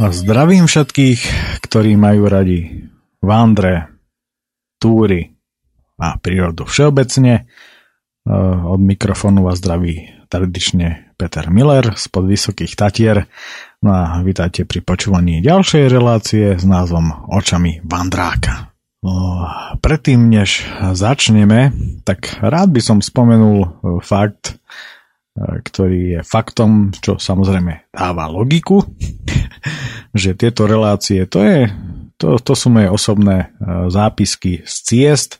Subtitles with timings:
[0.00, 1.20] Zdravím všetkých,
[1.60, 2.88] ktorí majú radi
[3.20, 3.92] vandre,
[4.80, 5.36] túry
[6.00, 7.34] a prírodu všeobecne.
[7.36, 7.42] E,
[8.64, 13.28] od mikrofónu vás zdraví tradične Peter Miller z Vysokých Tatier.
[13.84, 18.72] No a vítajte pri počúvaní ďalšej relácie s názvom Očami vandráka.
[19.04, 19.44] No,
[19.84, 20.64] predtým, než
[20.96, 21.76] začneme,
[22.08, 23.68] tak rád by som spomenul e,
[24.00, 24.56] fakt,
[25.40, 28.84] ktorý je faktom, čo samozrejme dáva logiku
[30.14, 31.70] že tieto relácie, to, je,
[32.18, 33.46] to, to sú moje osobné e,
[33.90, 35.38] zápisky z ciest,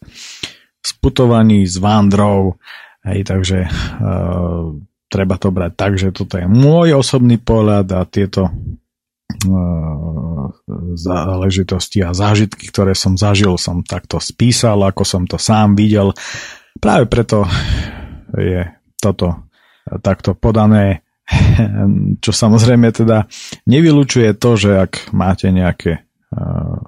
[0.81, 2.57] z putovaní, z vándrov,
[3.05, 4.73] hej, takže uh,
[5.13, 10.49] treba to brať tak, že toto je môj osobný pohľad a tieto uh,
[10.97, 16.17] záležitosti a zážitky, ktoré som zažil, som takto spísal, ako som to sám videl.
[16.81, 17.45] Práve preto
[18.41, 18.65] je
[18.97, 19.50] toto
[19.99, 21.03] takto podané
[22.25, 23.27] čo samozrejme teda
[23.67, 26.03] nevylučuje to, že ak máte nejaké
[26.35, 26.79] uh,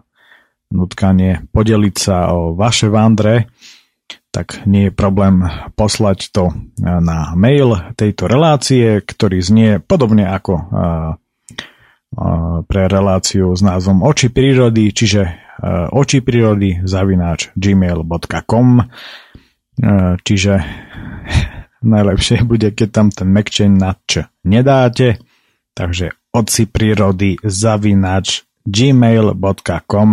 [0.72, 3.50] nutkanie podeliť sa o vaše vandre,
[4.32, 5.44] tak nie je problém
[5.76, 6.48] poslať to
[6.80, 10.64] na mail tejto relácie, ktorý znie podobne ako uh,
[12.68, 15.42] pre reláciu s názvom Oči prírody, čiže
[15.92, 18.68] oči prírody zavináč gmail.com
[20.20, 20.54] čiže
[21.82, 25.18] Najlepšie bude, keď tam ten mekčeň na č nedáte.
[25.72, 30.10] Takže oci prírody zavinač gmail.com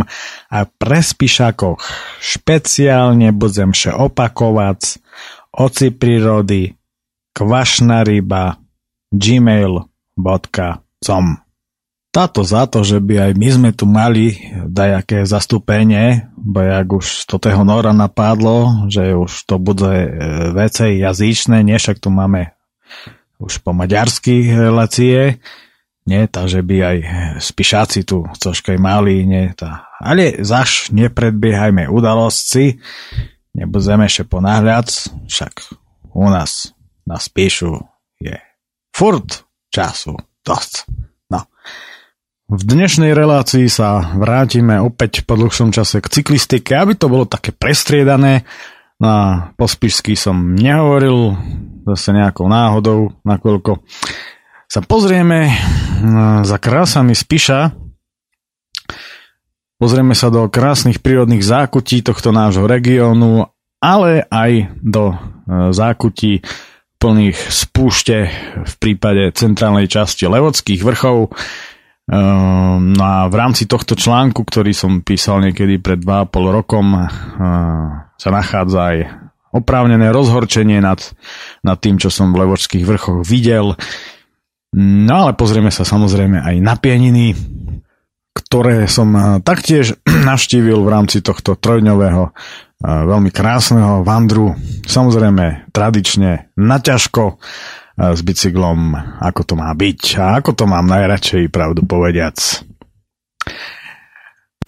[0.49, 1.79] a pre spíšakoch
[2.17, 4.97] špeciálne budem še opakovac
[5.53, 6.73] oci prírody
[7.37, 8.57] kvašná ryba
[9.13, 9.89] gmail.com
[12.09, 14.33] táto za to, že by aj my sme tu mali
[14.65, 19.93] dajaké zastúpenie, bo jak už z toho Nora napadlo, že už to bude
[20.57, 22.57] vece jazyčné, nie však tu máme
[23.37, 25.37] už po maďarsky relácie,
[26.09, 26.97] nie, takže by aj
[27.37, 29.85] spišáci tu cožkaj mali, nie, tá.
[30.01, 32.81] ale zaš nepredbiehajme udalosti,
[33.53, 35.53] nebudeme ešte ponáhľať, však
[36.17, 36.73] u nás
[37.05, 37.77] na spíšu
[38.17, 38.33] je
[38.89, 40.89] furt času dosť.
[42.49, 47.53] V dnešnej relácii sa vrátime opäť po dlhšom čase k cyklistike, aby to bolo také
[47.53, 48.41] prestriedané.
[48.97, 51.37] Na pospišsky som nehovoril,
[51.93, 53.85] zase nejakou náhodou, nakoľko
[54.65, 55.53] sa pozrieme
[56.41, 57.69] za krásami Spiša.
[59.77, 63.45] Pozrieme sa do krásnych prírodných zákutí tohto nášho regiónu,
[63.77, 65.17] ale aj do e,
[65.69, 66.43] zákutí
[66.99, 68.27] plných spúšte
[68.65, 71.31] v prípade centrálnej časti Levodských vrchov,
[72.09, 77.07] no a v rámci tohto článku, ktorý som písal niekedy pred 2,5 rokom, ehm,
[78.17, 78.97] sa nachádza aj
[79.53, 81.01] oprávnené rozhorčenie nad,
[81.65, 83.73] nad tým, čo som v Levočských vrchoch videl.
[84.77, 87.33] No ale pozrieme sa samozrejme aj na pieniny,
[88.33, 89.97] ktoré som eh, taktiež
[90.29, 92.33] navštívil v rámci tohto trojdňového eh,
[92.85, 94.53] veľmi krásneho vandru.
[94.85, 97.41] Samozrejme tradične naťažko,
[97.99, 102.39] s bicyklom, ako to má byť a ako to mám najradšej, pravdu povediac.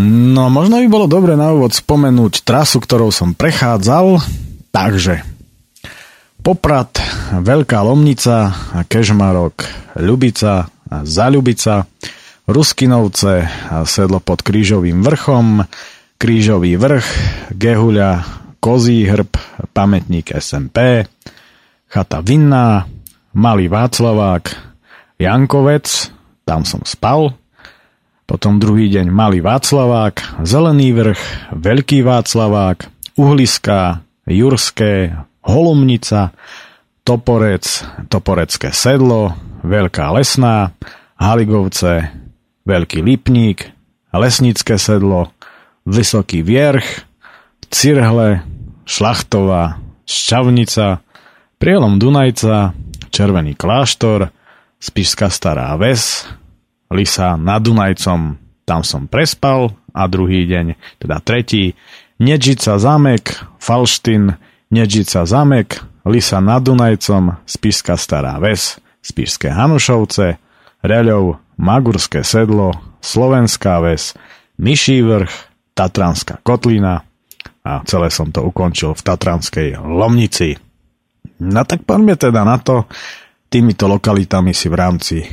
[0.04, 4.20] No, možno by bolo dobre na úvod spomenúť trasu, ktorou som prechádzal.
[4.74, 5.24] Takže,
[6.42, 6.98] Poprad,
[7.38, 8.50] Veľká Lomnica,
[8.90, 9.62] Kežmarok,
[10.02, 11.86] Ľubica, Zaľubica,
[12.50, 13.46] Ruskinovce,
[13.86, 15.62] sedlo pod Krížovým vrchom,
[16.18, 17.08] Krížový vrch,
[17.54, 18.12] Gehuľa,
[18.58, 19.38] Kozí hrb,
[19.70, 21.06] pamätník SMP,
[21.86, 22.90] Chata Vinná,
[23.32, 24.44] Malý Václavák,
[25.16, 26.12] Jankovec,
[26.44, 27.32] tam som spal,
[28.28, 31.22] potom druhý deň Malý Václavák, Zelený vrch,
[31.56, 35.16] Veľký Václavák, Uhliská, Jurské,
[35.48, 36.36] Holumnica,
[37.08, 37.64] Toporec,
[38.12, 39.32] Toporecké sedlo,
[39.64, 40.76] Veľká lesná,
[41.16, 42.12] Haligovce,
[42.68, 43.72] Veľký Lipník,
[44.12, 45.32] Lesnické sedlo,
[45.88, 47.08] Vysoký vierch,
[47.72, 48.44] Cirhle,
[48.84, 51.00] Šlachtová, Šťavnica,
[51.56, 52.76] Prielom Dunajca,
[53.12, 54.32] Červený kláštor,
[54.82, 56.26] Spišská stará ves,
[56.90, 61.78] Lisa nad Dunajcom, tam som prespal a druhý deň, teda tretí,
[62.18, 64.40] Nedžica zámek, Falštin,
[64.72, 70.42] Nedžica zámek, Lisa nad Dunajcom, Spišská stará ves, Spišské Hanušovce,
[70.82, 72.74] Reľov, Magurské sedlo,
[73.04, 74.18] Slovenská ves,
[74.58, 75.34] Myší vrch,
[75.78, 77.06] Tatranská kotlina
[77.62, 80.71] a celé som to ukončil v Tatranskej Lomnici.
[81.42, 82.86] No tak poďme teda na to,
[83.50, 85.28] týmito lokalitami si v rámci e,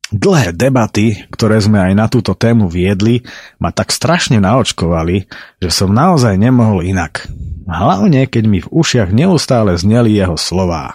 [0.06, 3.26] Dlhé debaty, ktoré sme aj na túto tému viedli,
[3.58, 5.26] ma tak strašne naočkovali,
[5.58, 7.26] že som naozaj nemohol inak.
[7.66, 10.94] Hlavne, keď mi v ušiach neustále zneli jeho slová.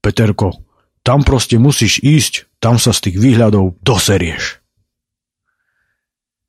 [0.00, 0.56] Peterko,
[1.04, 4.59] tam proste musíš ísť, tam sa z tých výhľadov doserieš.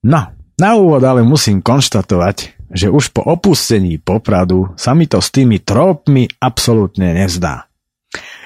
[0.02, 5.30] No, na úvod ale musím konštatovať, že už po opustení Popradu sa mi to s
[5.30, 7.70] tými trópmi absolútne nezdá.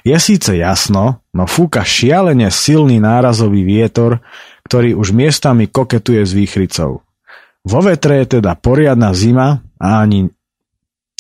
[0.05, 4.21] Je síce jasno, no fúka šialene silný nárazový vietor,
[4.69, 7.01] ktorý už miestami koketuje s výchricou.
[7.65, 10.29] Vo vetre je teda poriadna zima a ani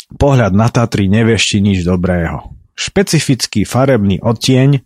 [0.05, 2.53] Pohľad na Tatry nevešti nič dobrého.
[2.77, 4.85] Špecifický farebný odtieň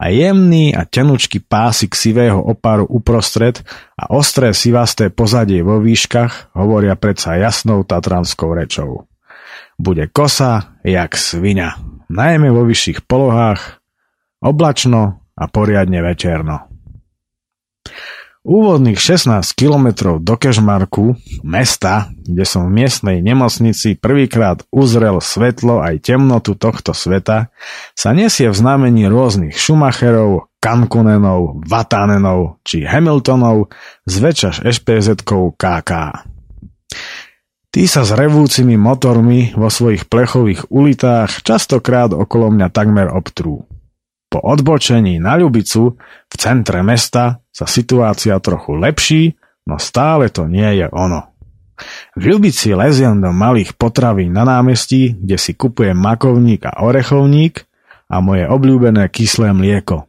[0.00, 3.60] a jemný a tenučký pásik sivého oparu uprostred
[4.00, 9.04] a ostré sivasté pozadie vo výškach hovoria predsa jasnou tatranskou rečou.
[9.76, 11.76] Bude kosa jak svinia,
[12.08, 13.84] najmä vo vyšších polohách,
[14.40, 16.64] oblačno a poriadne veterno.
[18.40, 21.12] Úvodných 16 kilometrov do Kežmarku,
[21.44, 27.52] mesta, kde som v miestnej nemocnici prvýkrát uzrel svetlo aj temnotu tohto sveta,
[27.92, 33.68] sa nesie v znamení rôznych Schumacherov, Kankunenov, Vatanenov či Hamiltonov,
[34.08, 35.92] zväčšaš SPZ-kou KK.
[37.68, 43.68] Tí sa s revúcimi motormi vo svojich plechových ulitách častokrát okolo mňa takmer obtrú.
[44.30, 45.98] Po odbočení na Ľubicu
[46.30, 49.34] v centre mesta sa situácia trochu lepší,
[49.66, 51.34] no stále to nie je ono.
[52.14, 57.66] V Ľubici leziem do malých potravín na námestí, kde si kupujem makovník a orechovník
[58.06, 60.06] a moje obľúbené kyslé mlieko.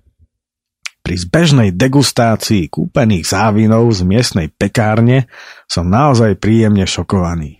[1.01, 5.25] Pri zbežnej degustácii kúpených závinov z miestnej pekárne
[5.65, 7.57] som naozaj príjemne šokovaný.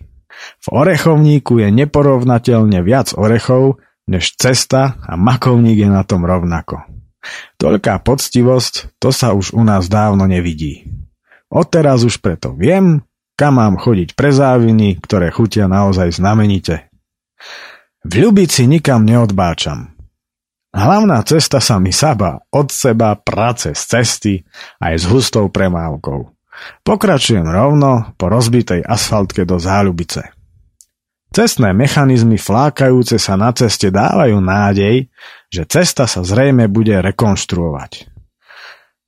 [0.62, 6.84] V orechovníku je neporovnateľne viac orechov, než cesta a makovník je na tom rovnako.
[7.56, 10.84] Toľká poctivosť, to sa už u nás dávno nevidí.
[11.48, 13.00] Odteraz už preto viem,
[13.38, 16.92] kam mám chodiť pre záviny, ktoré chutia naozaj znamenite.
[18.02, 19.94] V Ľubici nikam neodbáčam.
[20.72, 24.34] Hlavná cesta sa mi saba od seba prace z cesty
[24.80, 26.32] aj s hustou premávkou.
[26.82, 30.41] Pokračujem rovno po rozbitej asfaltke do Záľubice.
[31.32, 35.08] Cestné mechanizmy flákajúce sa na ceste dávajú nádej,
[35.48, 38.12] že cesta sa zrejme bude rekonštruovať.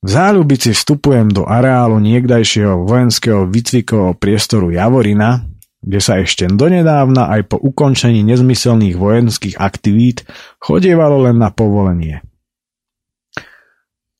[0.00, 5.44] V záľubici vstupujem do areálu niekdajšieho vojenského výcvikového priestoru Javorina,
[5.84, 10.24] kde sa ešte donedávna aj po ukončení nezmyselných vojenských aktivít
[10.64, 12.24] chodievalo len na povolenie.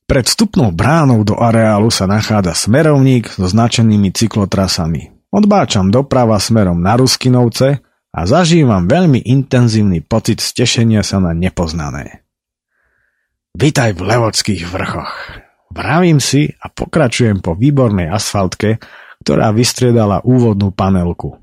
[0.05, 5.09] Pred vstupnou bránou do areálu sa nachádza smerovník so značenými cyklotrasami.
[5.33, 7.81] Odbáčam doprava smerom na Ruskinovce
[8.15, 12.23] a zažívam veľmi intenzívny pocit stešenia sa na nepoznané.
[13.59, 15.43] Vítaj v Levodských vrchoch.
[15.75, 18.79] Vravím si a pokračujem po výbornej asfaltke,
[19.27, 21.43] ktorá vystriedala úvodnú panelku.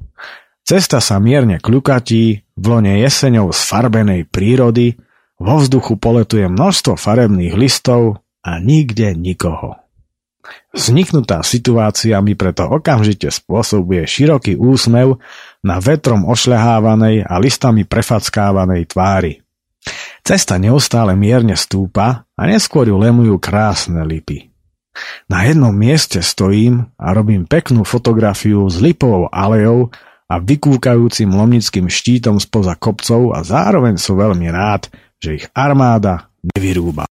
[0.64, 4.96] Cesta sa mierne kľukatí, v lone jeseňov z farbenej prírody,
[5.42, 9.82] vo vzduchu poletuje množstvo farebných listov a nikde nikoho.
[10.72, 15.20] Vzniknutá situácia mi preto okamžite spôsobuje široký úsmev
[15.62, 19.34] na vetrom ošľahávanej a listami prefackávanej tvári.
[20.22, 24.54] Cesta neustále mierne stúpa a neskôr ju lemujú krásne lipy.
[25.32, 29.90] Na jednom mieste stojím a robím peknú fotografiu s lipovou alejou
[30.28, 37.08] a vykúkajúcim lomnickým štítom spoza kopcov a zároveň som veľmi rád, že ich armáda nevyrúba.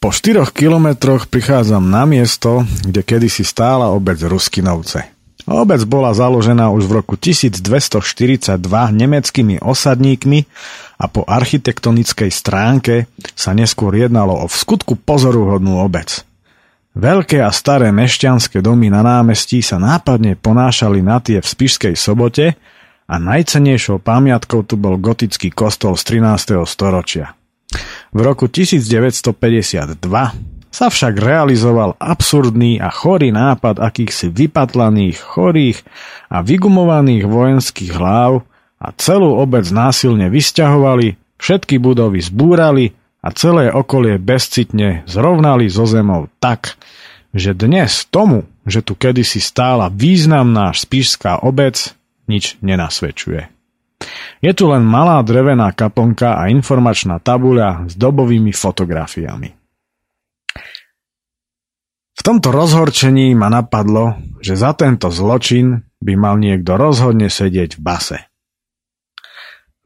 [0.00, 5.19] Po 4 kilometroch prichádzam na miesto, kde kedysi stála obec Ruskinovce.
[5.48, 8.60] Obec bola založená už v roku 1242
[8.92, 10.44] nemeckými osadníkmi
[11.00, 16.28] a po architektonickej stránke sa neskôr jednalo o v skutku pozoruhodnú obec.
[16.90, 22.58] Veľké a staré mešťanské domy na námestí sa nápadne ponášali na tie v Spišskej sobote
[23.06, 26.66] a najcenejšou pamiatkou tu bol gotický kostol z 13.
[26.66, 27.38] storočia.
[28.10, 30.02] V roku 1952
[30.70, 35.78] sa však realizoval absurdný a chorý nápad akýchsi vypatlaných, chorých
[36.30, 38.46] a vygumovaných vojenských hlav
[38.78, 46.30] a celú obec násilne vysťahovali, všetky budovy zbúrali a celé okolie bezcitne zrovnali zo zemou
[46.40, 46.78] tak,
[47.36, 51.92] že dnes tomu, že tu kedysi stála významná spíšská obec,
[52.30, 53.50] nič nenasvedčuje.
[54.40, 59.59] Je tu len malá drevená kaplnka a informačná tabuľa s dobovými fotografiami.
[62.20, 67.80] V tomto rozhorčení ma napadlo, že za tento zločin by mal niekto rozhodne sedieť v
[67.80, 68.18] base.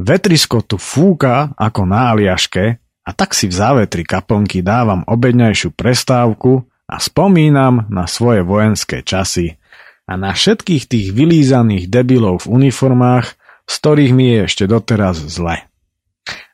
[0.03, 2.65] Vetrisko tu fúka ako na Aliaške
[3.07, 9.55] a tak si v závetri kaplnky dávam obedňajšiu prestávku a spomínam na svoje vojenské časy
[10.11, 13.31] a na všetkých tých vylízaných debilov v uniformách,
[13.63, 15.71] z ktorých mi je ešte doteraz zle.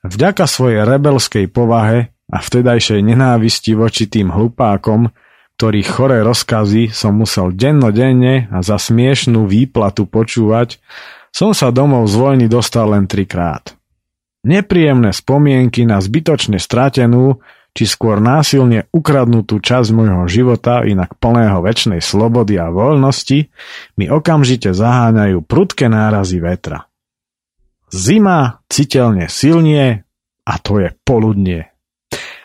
[0.04, 5.08] Vďaka svojej rebelskej povahe a vtedajšej nenávisti voči tým hlupákom
[5.60, 10.80] ktorých choré rozkazy som musel dennodenne a za smiešnú výplatu počúvať,
[11.36, 13.76] som sa domov z vojny dostal len trikrát.
[14.40, 17.44] Nepríjemné spomienky na zbytočne stratenú,
[17.76, 23.52] či skôr násilne ukradnutú časť môjho života, inak plného väčšnej slobody a voľnosti,
[24.00, 26.88] mi okamžite zaháňajú prudké nárazy vetra.
[27.92, 30.08] Zima citeľne silnie
[30.40, 31.68] a to je poludnie.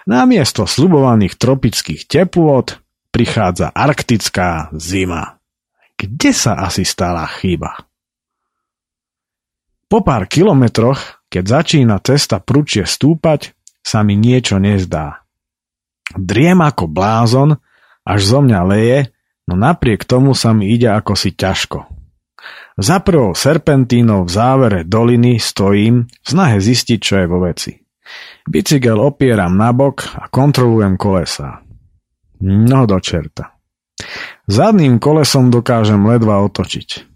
[0.03, 2.83] Namiesto slubovaných tropických teplôt
[3.15, 5.39] prichádza arktická zima.
[5.95, 7.87] Kde sa asi stala chyba?
[9.87, 15.23] Po pár kilometroch, keď začína cesta prúčie stúpať, sa mi niečo nezdá.
[16.11, 17.55] Driem ako blázon,
[18.03, 18.99] až zo mňa leje,
[19.47, 21.87] no napriek tomu sa mi ide ako si ťažko.
[22.75, 27.79] Za prvou serpentínou v závere doliny stojím v snahe zistiť, čo je vo veci.
[28.43, 31.64] Bicykel opieram na bok a kontrolujem kolesa.
[32.41, 33.55] No do čerta.
[34.45, 37.07] Zadným kolesom dokážem ledva otočiť.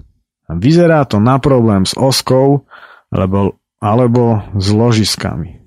[0.49, 2.65] Vyzerá to na problém s oskou
[3.13, 5.61] alebo, alebo s ložiskami.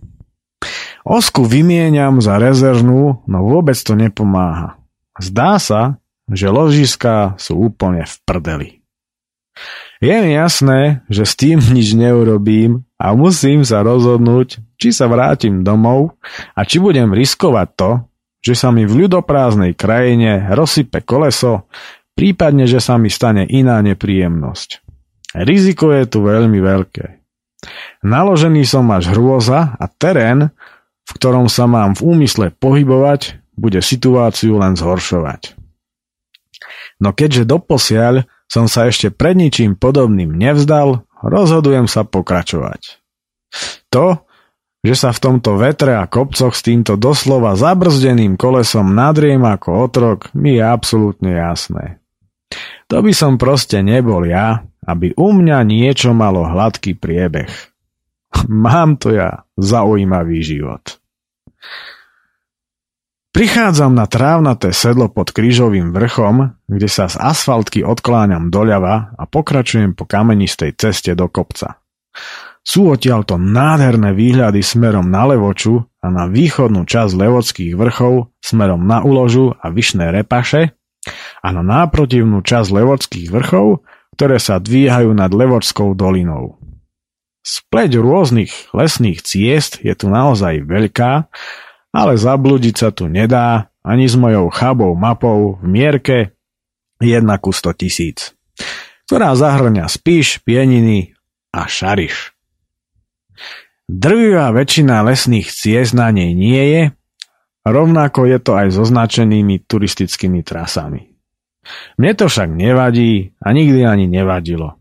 [1.02, 4.78] Osku vymieňam za rezervnú, no vôbec to nepomáha.
[5.18, 5.98] Zdá sa,
[6.30, 8.68] že ložiská sú úplne v prdeli.
[10.02, 15.62] Je mi jasné, že s tým nič neurobím a musím sa rozhodnúť, či sa vrátim
[15.62, 16.18] domov
[16.58, 17.90] a či budem riskovať to,
[18.42, 21.70] že sa mi v ľudoprázdnej krajine rozsype koleso,
[22.18, 24.82] prípadne, že sa mi stane iná nepríjemnosť.
[25.38, 27.22] Riziko je tu veľmi veľké.
[28.02, 30.50] Naložený som až hrôza a terén,
[31.06, 35.54] v ktorom sa mám v úmysle pohybovať, bude situáciu len zhoršovať.
[36.98, 43.00] No keďže doposiaľ som sa ešte pred ničím podobným nevzdal, rozhodujem sa pokračovať.
[43.94, 44.26] To,
[44.82, 50.18] že sa v tomto vetre a kopcoch s týmto doslova zabrzdeným kolesom nadriem ako otrok,
[50.34, 52.02] mi je absolútne jasné.
[52.90, 57.48] To by som proste nebol ja, aby u mňa niečo malo hladký priebeh.
[58.50, 60.98] Mám to ja zaujímavý život.
[63.32, 69.96] Prichádzam na trávnaté sedlo pod krížovým vrchom, kde sa z asfaltky odkláňam doľava a pokračujem
[69.96, 71.80] po kamenistej ceste do kopca.
[72.62, 79.02] Sú odtiaľto nádherné výhľady smerom na Levoču a na východnú časť Levockých vrchov smerom na
[79.02, 80.70] Uložu a Vyšné Repaše
[81.42, 83.82] a na náprotivnú časť Levockých vrchov,
[84.14, 86.62] ktoré sa dvíhajú nad Levočskou dolinou.
[87.42, 91.26] Spleť rôznych lesných ciest je tu naozaj veľká,
[91.90, 96.18] ale zablúdiť sa tu nedá ani s mojou chabou mapou v mierke
[97.02, 98.38] 1 ku 100 tisíc,
[99.10, 101.18] ktorá zahrňa Spíš, Pieniny
[101.50, 102.30] a Šariš.
[103.92, 106.82] Drvivá väčšina lesných ciest na nej nie je,
[107.60, 111.12] rovnako je to aj so značenými turistickými trasami.
[112.00, 114.80] Mne to však nevadí a nikdy ani nevadilo.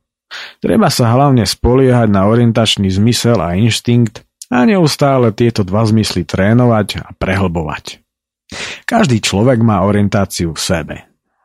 [0.64, 7.04] Treba sa hlavne spoliehať na orientačný zmysel a inštinkt a neustále tieto dva zmysly trénovať
[7.04, 8.00] a prehlbovať.
[8.88, 10.96] Každý človek má orientáciu v sebe.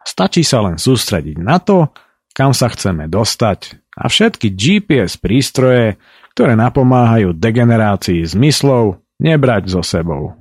[0.06, 1.90] Stačí sa len sústrediť na to,
[2.30, 5.98] kam sa chceme dostať a všetky GPS prístroje,
[6.36, 10.36] ktoré napomáhajú degenerácii zmyslov, nebrať so sebou.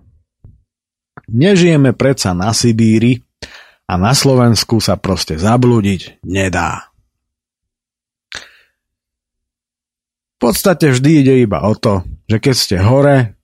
[1.32, 3.24] Nežijeme predsa na Sibíri
[3.88, 6.92] a na Slovensku sa proste zablúdiť nedá.
[10.36, 13.40] V podstate vždy ide iba o to, že keď ste hore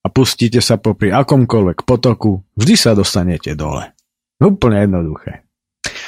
[0.00, 3.92] a pustíte sa popri akomkoľvek potoku, vždy sa dostanete dole.
[4.40, 5.44] Úplne jednoduché.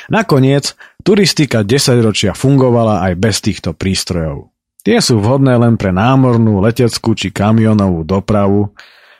[0.08, 0.72] Nakoniec,
[1.04, 4.55] turistika 10 ročia fungovala aj bez týchto prístrojov.
[4.86, 8.70] Tie sú vhodné len pre námornú, leteckú či kamionovú dopravu,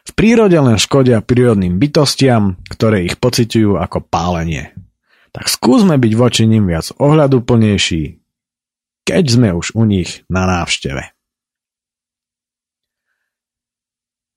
[0.07, 4.71] v prírode len škodia prírodným bytostiam, ktoré ich pociťujú ako pálenie.
[5.35, 8.23] Tak skúsme byť voči nim viac ohľaduplnejší,
[9.03, 11.11] keď sme už u nich na návšteve.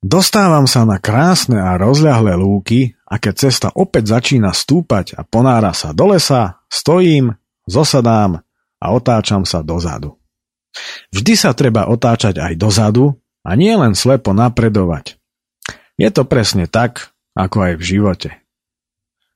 [0.01, 5.77] Dostávam sa na krásne a rozľahlé lúky a keď cesta opäť začína stúpať a ponára
[5.77, 7.37] sa do lesa, stojím,
[7.69, 8.41] zosadám
[8.81, 10.18] a otáčam sa dozadu.
[11.09, 15.17] Vždy sa treba otáčať aj dozadu a nie len slepo napredovať.
[15.99, 18.29] Je to presne tak, ako aj v živote.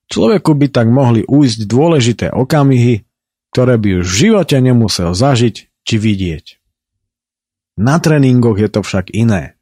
[0.08, 3.04] Človeku by tak mohli ujsť dôležité okamihy,
[3.50, 6.46] ktoré by už v živote nemusel zažiť či vidieť.
[7.82, 9.58] Na tréningoch je to však iné.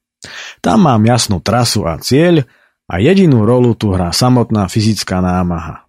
[0.60, 2.46] Tam mám jasnú trasu a cieľ
[2.92, 5.88] a jedinú rolu tu hrá samotná fyzická námaha.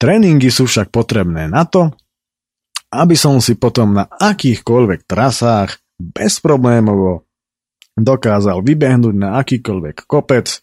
[0.00, 1.94] Tréningy sú však potrebné na to,
[2.90, 7.26] aby som si potom na akýchkoľvek trasách bezproblémovo
[7.94, 10.62] dokázal vybehnúť na akýkoľvek kopec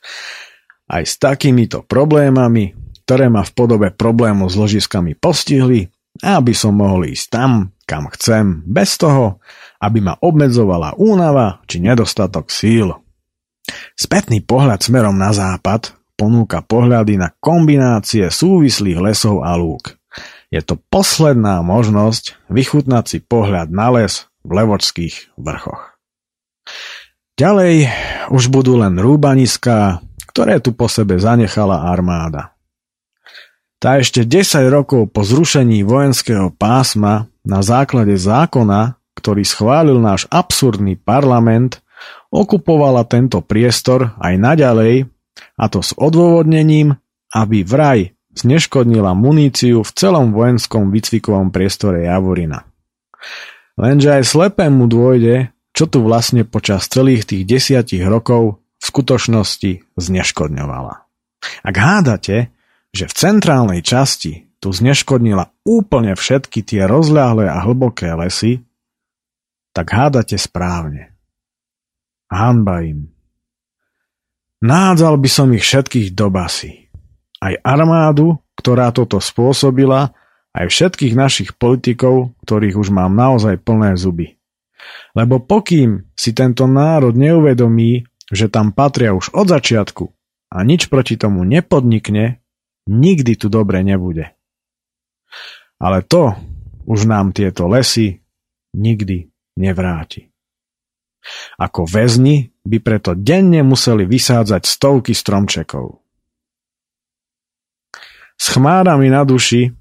[0.88, 5.88] aj s takýmito problémami, ktoré ma v podobe problému s ložiskami postihli,
[6.24, 7.52] aby som mohol ísť tam,
[7.86, 9.40] kam chcem, bez toho,
[9.78, 12.92] aby ma obmedzovala únava či nedostatok síl.
[13.94, 19.97] Spätný pohľad smerom na západ ponúka pohľady na kombinácie súvislých lesov a lúk.
[20.48, 26.00] Je to posledná možnosť vychutnať si pohľad na les v Levočských vrchoch.
[27.38, 27.92] Ďalej
[28.34, 32.58] už budú len rúbaniská, ktoré tu po sebe zanechala armáda.
[33.78, 40.98] Tá ešte 10 rokov po zrušení vojenského pásma na základe zákona, ktorý schválil náš absurdný
[40.98, 41.78] parlament,
[42.34, 45.06] okupovala tento priestor aj naďalej,
[45.58, 46.98] a to s odôvodnením,
[47.30, 52.64] aby vraj zneškodnila muníciu v celom vojenskom výcvikovom priestore Javorina.
[53.78, 61.06] Lenže aj slepému dôjde, čo tu vlastne počas celých tých desiatich rokov v skutočnosti zneškodňovala.
[61.62, 62.50] Ak hádate,
[62.90, 68.66] že v centrálnej časti tu zneškodnila úplne všetky tie rozľahlé a hlboké lesy,
[69.78, 71.14] tak hádate správne.
[72.34, 73.14] Hanba im.
[74.66, 76.87] Nádzal by som ich všetkých do basy.
[77.38, 80.14] Aj armádu, ktorá toto spôsobila,
[80.58, 84.42] aj všetkých našich politikov, ktorých už mám naozaj plné zuby.
[85.14, 90.06] Lebo pokým si tento národ neuvedomí, že tam patria už od začiatku
[90.50, 92.42] a nič proti tomu nepodnikne,
[92.90, 94.34] nikdy tu dobre nebude.
[95.78, 96.34] Ale to
[96.90, 98.24] už nám tieto lesy
[98.74, 100.32] nikdy nevráti.
[101.60, 106.07] Ako väzni by preto denne museli vysádzať stovky stromčekov.
[108.38, 109.74] S chmárami na duši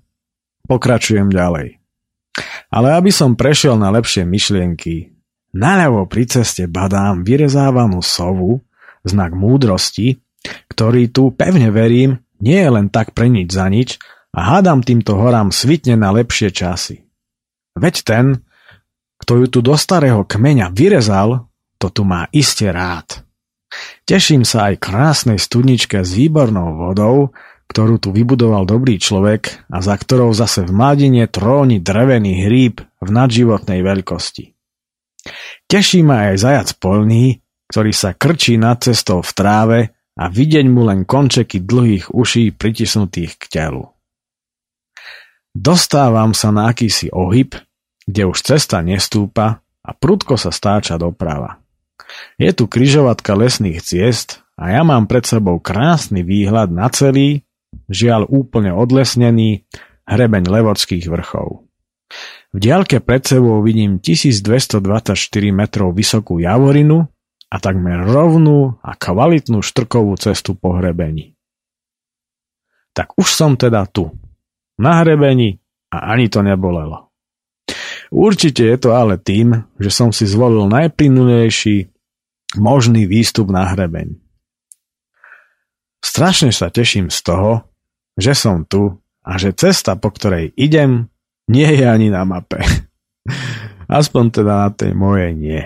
[0.67, 1.79] pokračujem ďalej.
[2.73, 5.15] Ale aby som prešiel na lepšie myšlienky,
[5.57, 8.61] naľavo pri ceste badám vyrezávanú sovu,
[9.07, 10.21] znak múdrosti,
[10.69, 13.97] ktorý tu, pevne verím, nie je len tak pre nič za nič
[14.37, 17.07] a hádam týmto horám svitne na lepšie časy.
[17.77, 18.27] Veď ten,
[19.21, 21.49] kto ju tu do starého kmeňa vyrezal,
[21.81, 23.25] to tu má iste rád.
[24.09, 27.33] Teším sa aj krásnej studničke s výbornou vodou,
[27.67, 33.09] ktorú tu vybudoval dobrý človek a za ktorou zase v mladine tróni drevený hríb v
[33.11, 34.55] nadživotnej veľkosti.
[35.67, 39.79] Teší ma aj zajac polný, ktorý sa krčí nad cestou v tráve
[40.17, 43.91] a videň mu len končeky dlhých uší pritisnutých k telu.
[45.57, 47.57] Dostávam sa na akýsi ohyb,
[48.07, 51.59] kde už cesta nestúpa a prudko sa stáča doprava.
[52.37, 57.46] Je tu kryžovatka lesných ciest a ja mám pred sebou krásny výhľad na celý,
[57.91, 59.67] žiaľ úplne odlesnený,
[60.07, 61.67] hrebeň Levodských vrchov.
[62.55, 65.19] V diaľke pred sebou vidím 1224
[65.51, 67.05] metrov vysokú javorinu
[67.51, 71.35] a takmer rovnú a kvalitnú štrkovú cestu po hrebení.
[72.97, 74.09] Tak už som teda tu,
[74.81, 75.61] na hrebení
[75.93, 77.13] a ani to nebolelo.
[78.09, 81.91] Určite je to ale tým, že som si zvolil najplynulejší
[82.57, 84.15] možný výstup na hrebeň.
[85.99, 87.67] Strašne sa teším z toho,
[88.17, 91.13] že som tu a že cesta, po ktorej idem,
[91.47, 92.59] nie je ani na mape.
[93.87, 95.63] Aspoň teda na tej mojej nie.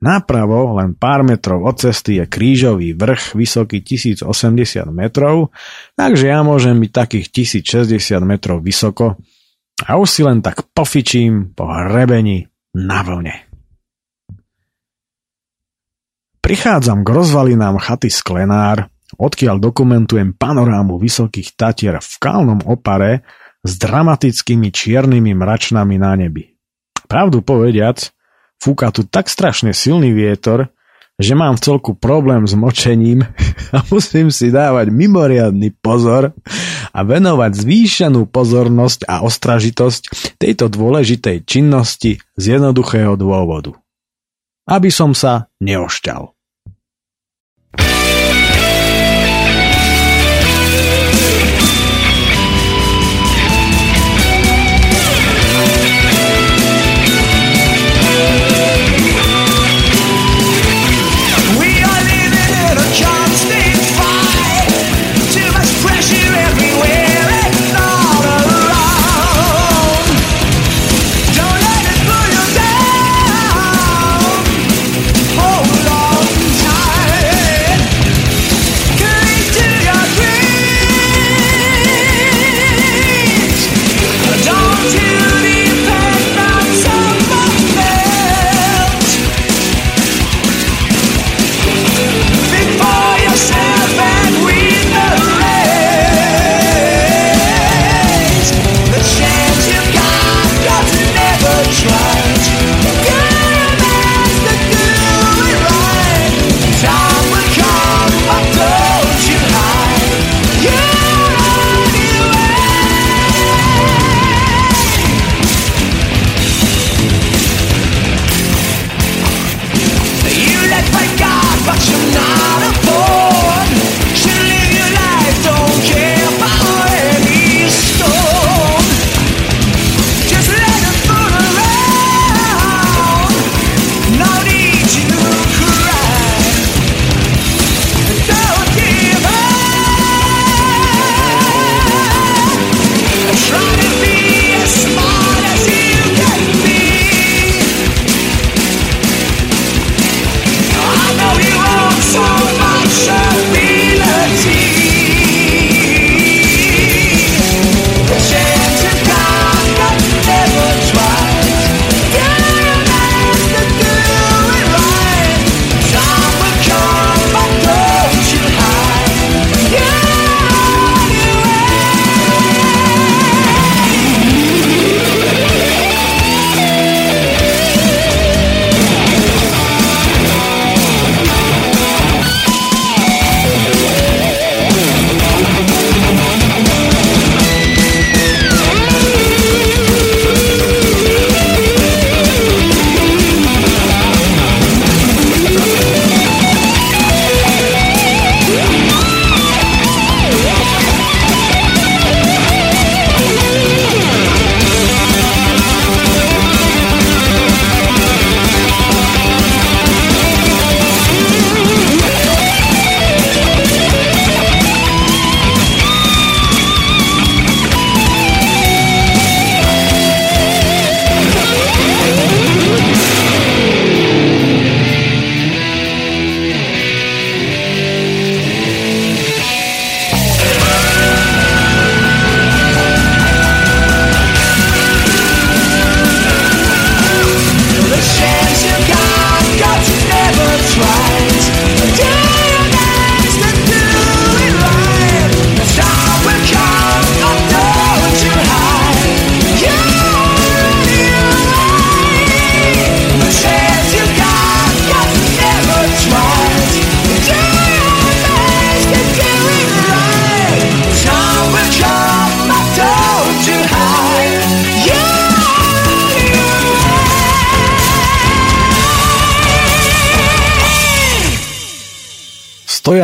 [0.00, 4.24] Napravo, len pár metrov od cesty, je krížový vrch vysoký 1080
[4.88, 5.52] metrov,
[5.92, 7.26] takže ja môžem byť takých
[7.60, 9.20] 1060 metrov vysoko
[9.84, 13.44] a už si len tak pofičím po hrebení na vlne.
[16.40, 18.89] Prichádzam k rozvalinám chaty Sklenár,
[19.20, 23.22] odkiaľ dokumentujem panorámu vysokých tatier v kalnom opare
[23.60, 26.56] s dramatickými čiernymi mračnami na nebi.
[27.04, 28.08] Pravdu povediac,
[28.60, 30.68] Fúka tu tak strašne silný vietor,
[31.16, 33.24] že mám celku problém s močením
[33.76, 36.36] a musím si dávať mimoriadný pozor
[36.92, 43.76] a venovať zvýšenú pozornosť a ostražitosť tejto dôležitej činnosti z jednoduchého dôvodu.
[44.68, 46.36] Aby som sa neošťal.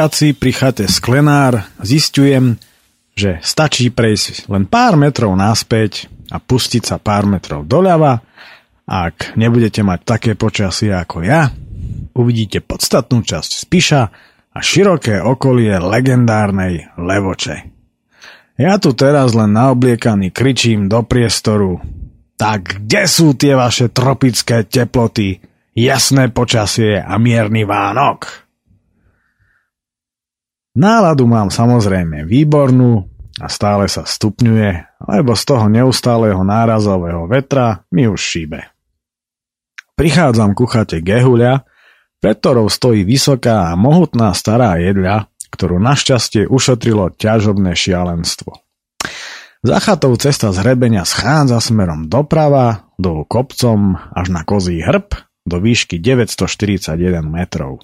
[0.07, 2.63] Stojaci pri chate Sklenár zistujem,
[3.19, 8.23] že stačí prejsť len pár metrov naspäť a pustiť sa pár metrov doľava.
[8.87, 11.51] Ak nebudete mať také počasie ako ja,
[12.15, 14.03] uvidíte podstatnú časť Spiša
[14.55, 17.57] a široké okolie legendárnej Levoče.
[18.63, 21.83] Ja tu teraz len naobliekaný kričím do priestoru.
[22.39, 25.43] Tak kde sú tie vaše tropické teploty?
[25.75, 28.46] jasné počasie a mierny Vánok.
[30.77, 33.09] Náladu mám samozrejme výbornú
[33.41, 38.61] a stále sa stupňuje, lebo z toho neustáleho nárazového vetra mi už šíbe.
[39.97, 41.65] Prichádzam ku chate Gehuľa,
[42.21, 48.61] pred ktorou stojí vysoká a mohutná stará jedľa, ktorú našťastie ušetrilo ťažobné šialenstvo.
[49.65, 55.09] Za chatou cesta z hrebenia schádza smerom doprava, dolu kopcom až na kozí hrb
[55.49, 57.81] do výšky 941 metrov.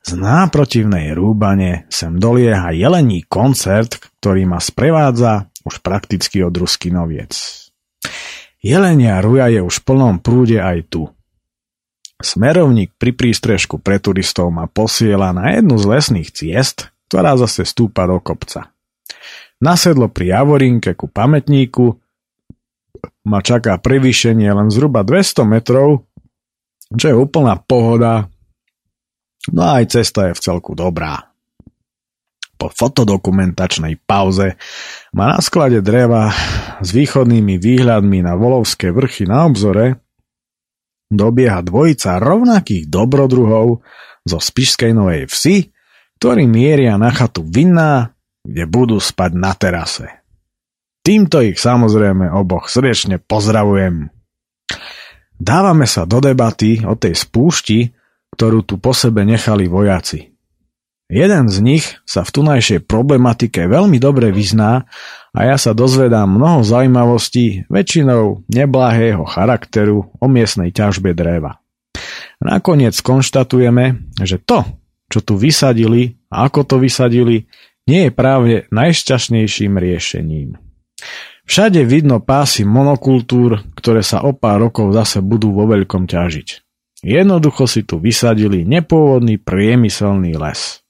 [0.00, 7.32] Z náprotivnej rúbane sem dolieha jelení koncert, ktorý ma sprevádza už prakticky od Ruskinoviec.
[8.60, 11.08] Jelenia ruja je už v plnom prúde aj tu.
[12.20, 18.04] Smerovník pri prístrežku pre turistov ma posiela na jednu z lesných ciest, ktorá zase stúpa
[18.04, 18.68] do kopca.
[19.60, 21.96] Nasedlo pri Javorinke ku pamätníku
[23.24, 26.04] ma čaká prevýšenie len zhruba 200 metrov,
[26.92, 28.28] čo je úplná pohoda,
[29.48, 31.32] no a aj cesta je v celku dobrá.
[32.60, 34.60] Po fotodokumentačnej pauze
[35.16, 36.28] ma na sklade dreva
[36.84, 40.04] s východnými výhľadmi na volovské vrchy na obzore
[41.08, 43.80] dobieha dvojica rovnakých dobrodruhov
[44.28, 45.72] zo Spišskej Novej Vsi,
[46.20, 48.12] ktorí mieria na chatu Vinná
[48.44, 50.08] kde budú spať na terase.
[51.00, 54.12] Týmto ich samozrejme oboch srdečne pozdravujem.
[55.40, 57.88] Dávame sa do debaty o tej spúšti,
[58.34, 60.30] ktorú tu po sebe nechali vojaci.
[61.10, 64.86] Jeden z nich sa v tunajšej problematike veľmi dobre vyzná
[65.34, 71.58] a ja sa dozvedám mnoho zaujímavostí, väčšinou neblahého charakteru o miestnej ťažbe dreva.
[72.38, 74.62] Nakoniec konštatujeme, že to,
[75.10, 77.50] čo tu vysadili a ako to vysadili,
[77.90, 80.54] nie je práve najšťastnejším riešením.
[81.42, 86.69] Všade vidno pásy monokultúr, ktoré sa o pár rokov zase budú vo veľkom ťažiť.
[87.00, 90.84] Jednoducho si tu vysadili nepôvodný priemyselný les.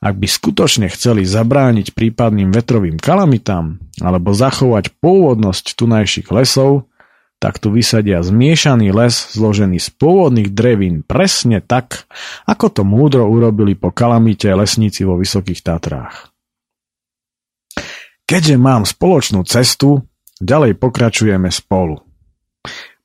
[0.00, 6.88] Ak by skutočne chceli zabrániť prípadným vetrovým kalamitám alebo zachovať pôvodnosť tunajších lesov,
[7.40, 12.04] tak tu vysadia zmiešaný les zložený z pôvodných drevín presne tak,
[12.44, 16.28] ako to múdro urobili po kalamite lesníci vo Vysokých Tatrách.
[18.28, 20.04] Keďže mám spoločnú cestu,
[20.38, 22.04] ďalej pokračujeme spolu.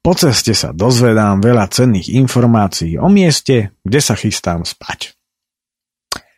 [0.05, 5.17] Po ceste sa dozvedám veľa cenných informácií o mieste, kde sa chystám spať.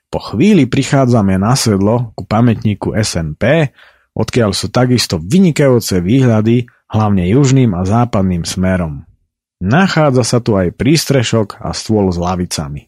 [0.07, 3.75] Po chvíli prichádzame na sedlo ku pamätníku SNP,
[4.15, 9.03] odkiaľ sú takisto vynikajúce výhľady hlavne južným a západným smerom.
[9.59, 12.87] Nachádza sa tu aj prístrešok a stôl s lavicami.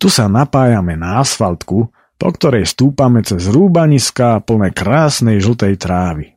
[0.00, 6.32] Tu sa napájame na asfaltku, po ktorej stúpame cez rúbaniska plné krásnej žltej trávy.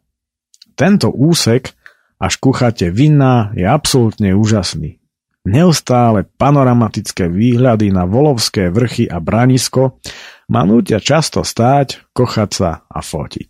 [0.75, 1.71] Tento úsek
[2.19, 4.99] až kuchate vinná je absolútne úžasný.
[5.45, 10.01] Neustále panoramatické výhľady na volovské vrchy a branisko
[10.49, 13.49] ma nútia často stáť, kochať sa a fotiť.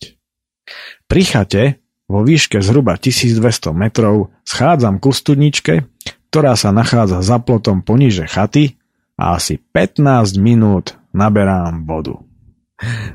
[1.07, 1.63] Pri chate
[2.11, 5.87] vo výške zhruba 1200 metrov schádzam ku studničke,
[6.29, 8.75] ktorá sa nachádza za plotom poniže chaty
[9.15, 12.19] a asi 15 minút naberám vodu.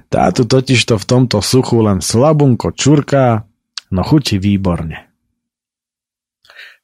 [0.08, 3.44] Tátu totižto v tomto suchu len slabunko čurká,
[3.92, 5.09] no chutí výborne.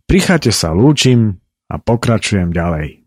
[0.07, 0.23] Pri
[0.55, 3.03] sa lúčim a pokračujem ďalej.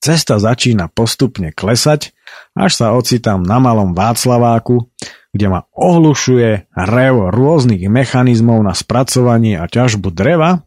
[0.00, 2.14] Cesta začína postupne klesať,
[2.54, 4.88] až sa ocitám na malom Václaváku,
[5.34, 10.64] kde ma ohlušuje rev rôznych mechanizmov na spracovanie a ťažbu dreva,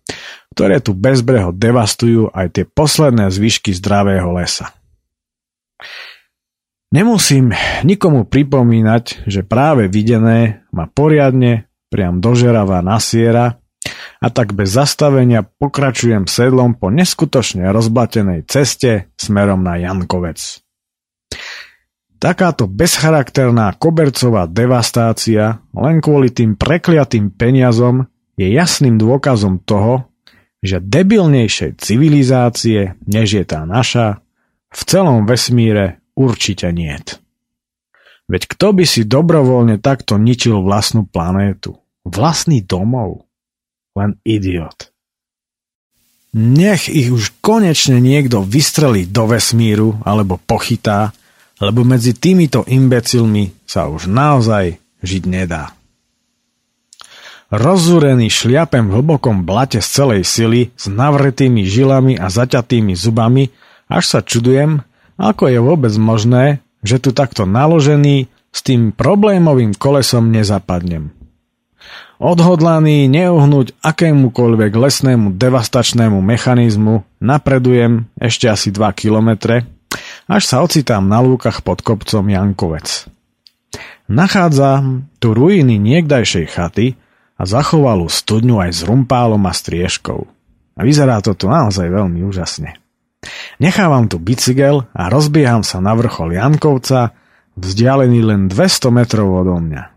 [0.54, 4.70] ktoré tu bezbreho devastujú aj tie posledné zvyšky zdravého lesa.
[6.94, 13.63] Nemusím nikomu pripomínať, že práve videné ma poriadne priam dožeravá nasiera
[14.24, 20.64] a tak bez zastavenia pokračujem sedlom po neskutočne rozblatenej ceste smerom na Jankovec.
[22.24, 28.08] Takáto bezcharakterná kobercová devastácia len kvôli tým prekliatým peniazom
[28.40, 30.08] je jasným dôkazom toho,
[30.64, 34.24] že debilnejšej civilizácie, než je tá naša,
[34.72, 37.20] v celom vesmíre určite niet.
[38.32, 41.76] Veď kto by si dobrovoľne takto ničil vlastnú planétu?
[42.08, 43.23] Vlastný domov?
[43.94, 44.90] Len idiot.
[46.34, 51.14] Nech ich už konečne niekto vystrelí do vesmíru alebo pochytá
[51.64, 55.72] lebo medzi týmito imbecilmi sa už naozaj žiť nedá.
[57.54, 63.54] Rozúrený šliapem v hlbokom blate z celej sily, s navretými žilami a zaťatými zubami,
[63.86, 64.82] až sa čudujem,
[65.22, 71.14] ako je vôbec možné, že tu takto naložený s tým problémovým kolesom nezapadnem.
[72.24, 79.68] Odhodlaný neuhnúť akémukoľvek lesnému devastačnému mechanizmu, napredujem ešte asi 2 kilometre,
[80.30, 83.12] až sa ocitám na lúkach pod kopcom Jankovec.
[84.08, 86.88] Nachádzam tu ruiny niekdajšej chaty
[87.40, 90.22] a zachovalú studňu aj s rumpálom a strieškou.
[90.74, 92.78] A vyzerá to tu naozaj veľmi úžasne.
[93.62, 97.16] Nechávam tu bicykel a rozbieham sa na vrchol Jankovca,
[97.56, 99.93] vzdialený len 200 metrov odo mňa.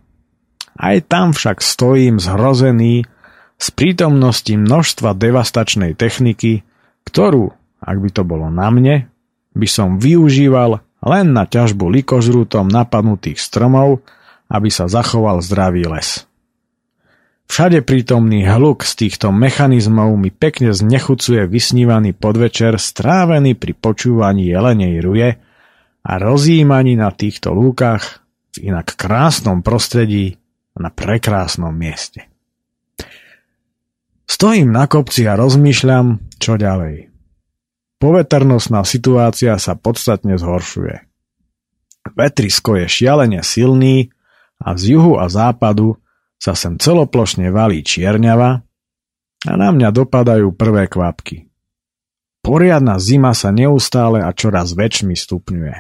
[0.77, 3.09] Aj tam však stojím zhrozený
[3.57, 6.62] z prítomnosti množstva devastačnej techniky,
[7.09, 9.09] ktorú, ak by to bolo na mne,
[9.57, 14.05] by som využíval len na ťažbu likožrútom napadnutých stromov,
[14.53, 16.29] aby sa zachoval zdravý les.
[17.47, 24.99] Všade prítomný hluk z týchto mechanizmov mi pekne znechucuje vysnívaný podvečer strávený pri počúvaní jelenej
[24.99, 25.31] ruje
[26.03, 28.27] a rozjímaní na týchto lúkach
[28.59, 30.43] v inak krásnom prostredí
[30.77, 32.29] na prekrásnom mieste.
[34.27, 37.09] Stojím na kopci a rozmýšľam, čo ďalej.
[37.97, 41.07] Poveternostná situácia sa podstatne zhoršuje.
[42.12, 44.12] Vetrisko je šialene silný
[44.61, 45.97] a z juhu a západu
[46.37, 48.51] sa sem celoplošne valí čierňava
[49.47, 51.49] a na mňa dopadajú prvé kvapky.
[52.45, 55.77] Poriadna zima sa neustále a čoraz väčšmi stupňuje.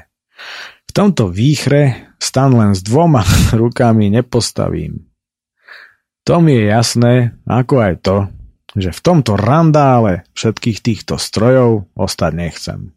[0.86, 3.24] V tomto výchre stan len s dvoma
[3.64, 5.08] rukami nepostavím.
[6.28, 7.14] To mi je jasné,
[7.48, 8.16] ako aj to,
[8.76, 12.92] že v tomto randále všetkých týchto strojov ostať nechcem.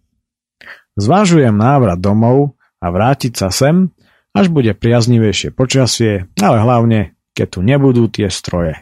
[1.00, 3.96] Zvážujem návrat domov a vrátiť sa sem,
[4.36, 8.76] až bude priaznivejšie počasie, ale hlavne, keď tu nebudú tie stroje.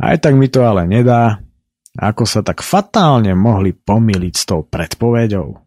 [0.00, 1.44] Aj tak mi to ale nedá,
[2.00, 5.60] ako sa tak fatálne mohli pomýliť s tou predpovedou.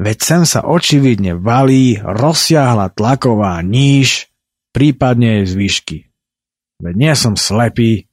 [0.00, 4.32] Veď sem sa očividne valí rozsiahla tlaková níž,
[4.72, 5.98] prípadne jej zvyšky.
[6.80, 8.08] Veď nie som slepý.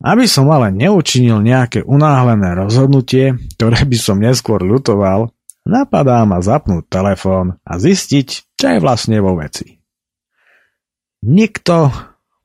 [0.00, 5.32] Aby som ale neučinil nejaké unáhlené rozhodnutie, ktoré by som neskôr ľutoval,
[5.64, 9.80] napadá ma zapnúť telefón a zistiť, čo je vlastne vo veci.
[11.24, 11.90] Nikto,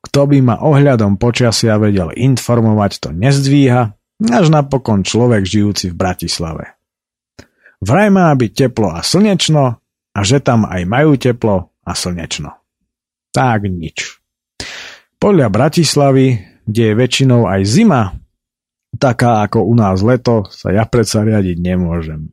[0.02, 3.94] kto by ma ohľadom počasia vedel informovať, to nezdvíha,
[4.32, 6.81] až napokon človek žijúci v Bratislave.
[7.82, 9.82] Vraj má byť teplo a slnečno
[10.14, 12.54] a že tam aj majú teplo a slnečno.
[13.34, 14.22] Tak nič.
[15.18, 18.14] Podľa Bratislavy, kde je väčšinou aj zima,
[19.02, 22.30] taká ako u nás leto, sa ja predsa riadiť nemôžem.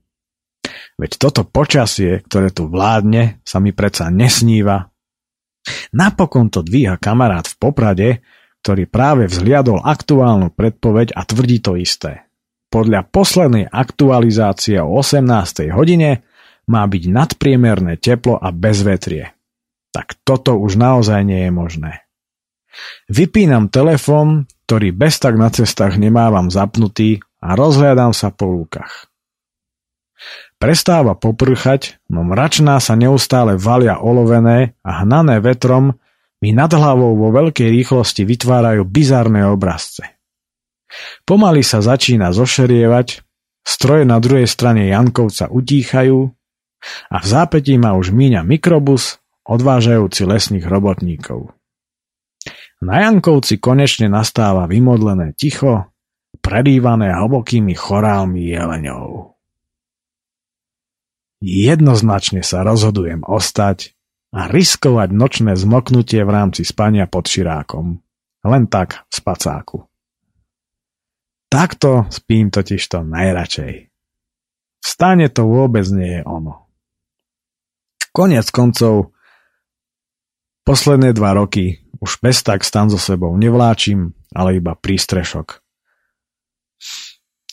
[1.02, 4.94] Veď toto počasie, ktoré tu vládne, sa mi predsa nesníva.
[5.98, 8.10] Napokon to dvíha kamarát v Poprade,
[8.62, 12.29] ktorý práve vzhliadol aktuálnu predpoveď a tvrdí to isté.
[12.70, 15.74] Podľa poslednej aktualizácie o 18.
[15.74, 16.22] hodine
[16.70, 19.34] má byť nadpriemerné teplo a bezvetrie.
[19.90, 21.94] Tak toto už naozaj nie je možné.
[23.10, 29.10] Vypínam telefón, ktorý bez tak na cestách nemávam zapnutý a rozhľadám sa po lúkach.
[30.62, 35.98] Prestáva poprchať, no mračná sa neustále valia olovené a hnané vetrom
[36.44, 40.19] mi nad hlavou vo veľkej rýchlosti vytvárajú bizarné obrazce.
[41.26, 43.22] Pomaly sa začína zošerievať,
[43.62, 46.34] stroje na druhej strane Jankovca utíchajú
[47.12, 51.54] a v zápätí ma už míňa mikrobus, odvážajúci lesných robotníkov.
[52.80, 55.92] Na Jankovci konečne nastáva vymodlené ticho,
[56.40, 59.36] prerývané hlbokými chorálmi jeleňov.
[61.44, 63.96] Jednoznačne sa rozhodujem ostať
[64.36, 68.00] a riskovať nočné zmoknutie v rámci spania pod širákom.
[68.46, 69.89] Len tak v spacáku.
[71.50, 73.74] Takto spím totiž to najradšej.
[74.80, 76.70] V stane to vôbec nie je ono.
[78.14, 79.18] Konec koncov,
[80.62, 85.66] posledné dva roky už bez tak stan so sebou nevláčim, ale iba prístrešok.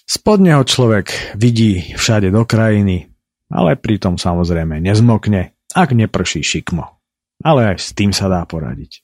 [0.07, 3.11] Spod neho človek vidí všade do krajiny,
[3.51, 7.01] ale pritom samozrejme nezmokne, ak neprší šikmo.
[7.43, 9.03] Ale aj s tým sa dá poradiť.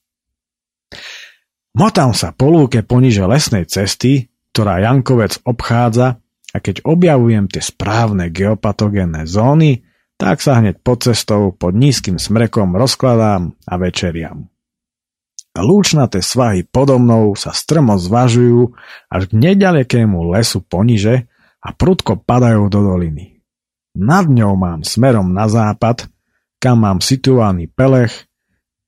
[1.72, 6.20] Motám sa po lúke poniže lesnej cesty, ktorá Jankovec obchádza
[6.53, 9.88] a keď objavujem tie správne geopatogénne zóny,
[10.20, 14.53] tak sa hneď pod cestou pod nízkym smrekom rozkladám a večeriam.
[15.53, 18.72] Lúčnaté svahy podo mnou sa strmo zvažujú
[19.12, 21.28] až k nedalekému lesu poniže
[21.61, 23.40] a prudko padajú do doliny.
[23.92, 26.09] Nad ňou mám smerom na západ,
[26.57, 28.24] kam mám situovaný pelech,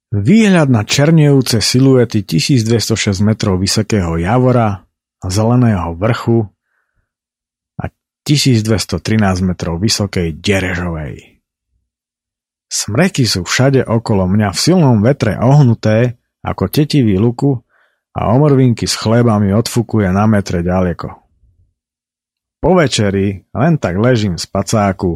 [0.09, 4.84] výhľad na černejúce siluety 1206 metrov vysokého javora
[5.29, 6.49] zeleného vrchu
[7.79, 7.91] a
[8.25, 11.41] 1213 metrov vysokej Derežovej.
[12.69, 17.55] Smreky sú všade okolo mňa v silnom vetre ohnuté ako tetivý luku
[18.15, 21.09] a omrvinky s chlebami odfúkuje na metre ďaleko.
[22.65, 25.13] Po večeri len tak ležím v spacáku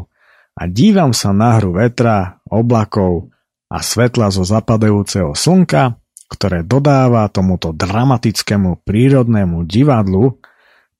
[0.59, 3.33] a dívam sa na hru vetra, oblakov
[3.73, 5.97] a svetla zo zapadajúceho slnka,
[6.29, 10.37] ktoré dodáva tomuto dramatickému prírodnému divadlu,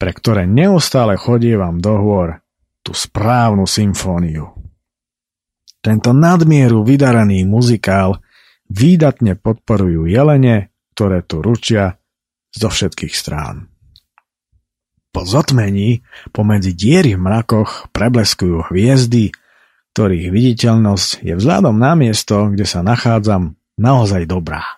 [0.01, 2.41] pre ktoré neustále chodievam do hôr,
[2.81, 4.57] tú správnu symfóniu.
[5.85, 8.19] Tento nadmieru vydaraný muzikál
[8.73, 12.01] výdatne podporujú jelene, ktoré tu ručia
[12.51, 13.69] zo všetkých strán.
[15.13, 19.35] Po zotmení pomedzi diery v mrakoch prebleskujú hviezdy,
[19.93, 24.78] ktorých viditeľnosť je vzhľadom na miesto, kde sa nachádzam, naozaj dobrá.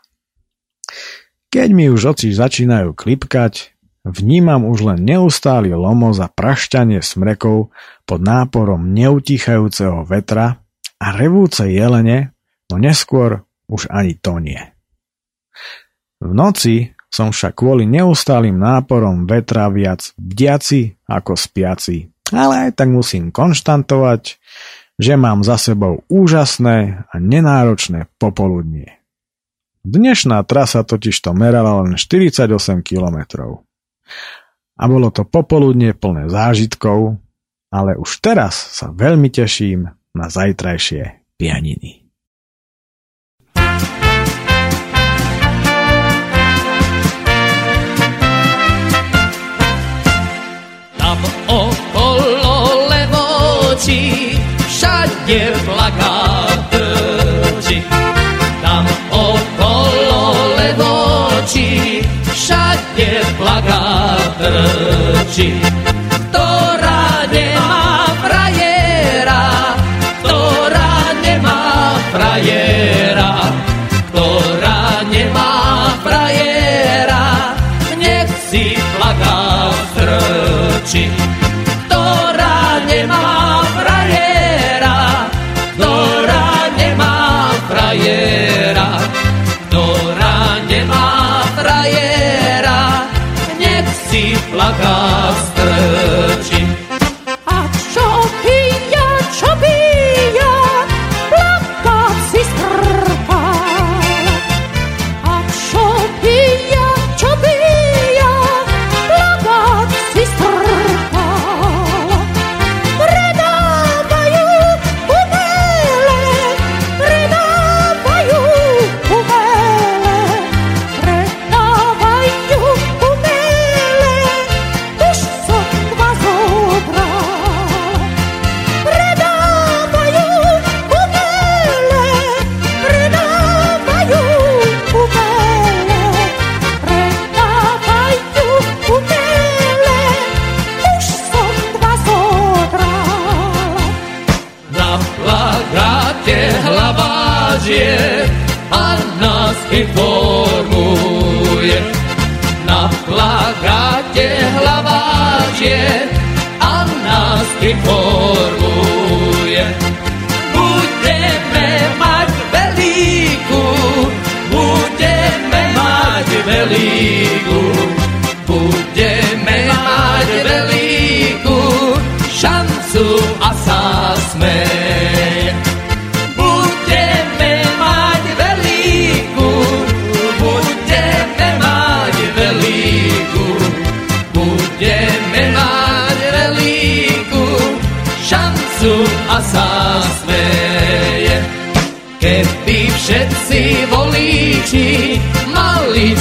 [1.51, 3.75] Keď mi už oči začínajú klipkať,
[4.07, 7.75] vnímam už len neustály lomos a prašťanie smrekov
[8.07, 10.63] pod náporom neutichajúceho vetra
[11.03, 12.31] a revúce jelene,
[12.71, 14.63] no neskôr už ani to nie.
[16.21, 22.07] V noci som však kvôli neustálým náporom vetra viac bdiaci ako spiaci.
[22.31, 24.39] Ale aj tak musím konštantovať,
[25.01, 29.00] že mám za sebou úžasné a nenáročné popoludnie.
[29.81, 32.53] Dnešná trasa totiž to merala len 48
[32.85, 33.19] km.
[34.81, 37.17] A bolo to popoludne plné zážitkov,
[37.73, 42.01] ale už teraz sa veľmi teším na zajtrajšie pianiny.
[53.81, 54.37] oči,
[54.69, 57.01] všade plakátoči.
[58.61, 59.50] Tam okolo
[60.59, 62.01] levoči,
[62.33, 64.49] všade plakátoči.
[66.31, 69.75] Ktorá nemá frajera,
[70.23, 72.60] ktorá nemá frajera,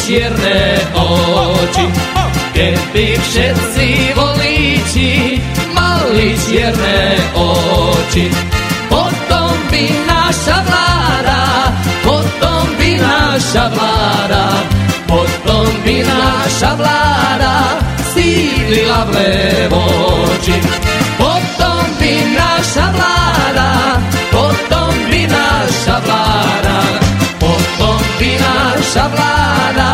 [0.09, 0.61] čierne
[0.97, 1.85] oči.
[2.49, 3.87] Keby všetci
[4.17, 5.37] volíči
[5.69, 7.01] mali čierne
[7.37, 8.25] oči,
[8.89, 11.41] potom by naša vláda,
[12.01, 14.45] potom by naša vláda,
[15.05, 17.55] potom by naša vláda
[18.17, 20.57] sídlila v levoči.
[22.69, 23.97] Naša vláda,
[24.29, 26.77] potom by naša vláda,
[27.41, 29.89] potom by naša vláda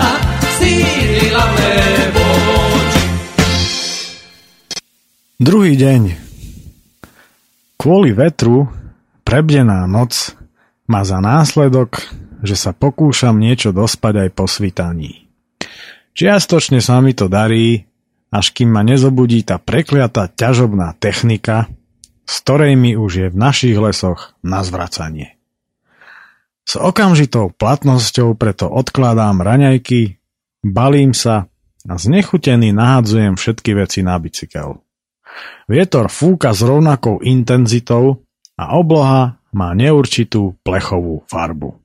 [5.39, 6.19] Druhý deň.
[7.79, 8.67] Kvôli vetru
[9.23, 10.35] prebdená noc
[10.91, 12.03] má za následok,
[12.43, 15.31] že sa pokúšam niečo dospať aj po svitaní.
[16.11, 17.87] Čiastočne sa mi to darí,
[18.35, 21.71] až kým ma nezobudí tá prekliatá ťažobná technika,
[22.25, 25.37] s ktorej mi už je v našich lesoch na zvracanie.
[26.65, 30.17] S okamžitou platnosťou preto odkladám raňajky,
[30.65, 31.45] balím sa
[31.85, 34.81] a znechutený nahadzujem všetky veci na bicykel.
[35.69, 38.25] Vietor fúka s rovnakou intenzitou
[38.57, 41.77] a obloha má neurčitú plechovú farbu.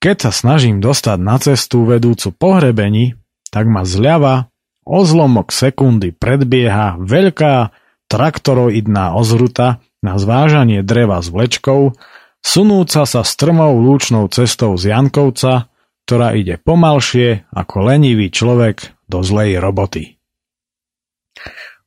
[0.00, 3.16] Keď sa snažím dostať na cestu vedúcu pohrebení,
[3.52, 4.48] tak ma zľava
[4.84, 7.54] o zlomok sekundy predbieha veľká
[8.10, 11.94] traktoroidná ozruta na zvážanie dreva s vlečkou,
[12.42, 15.70] sunúca sa strmou lúčnou cestou z Jankovca,
[16.04, 20.18] ktorá ide pomalšie ako lenivý človek do zlej roboty.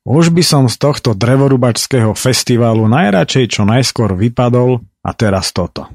[0.04, 5.88] Už by som z tohto drevorubačského festivalu najradšej čo najskôr vypadol a teraz toto.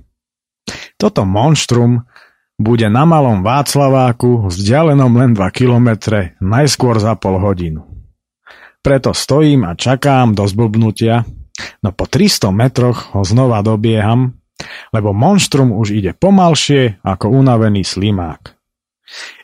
[0.97, 2.05] Toto monštrum
[2.59, 7.85] bude na malom Václaváku, vzdialenom len 2 kilometre, najskôr za pol hodinu.
[8.79, 11.27] Preto stojím a čakám do zblbnutia,
[11.83, 14.39] no po 300 metroch ho znova dobieham,
[14.95, 18.55] lebo monštrum už ide pomalšie ako unavený slimák.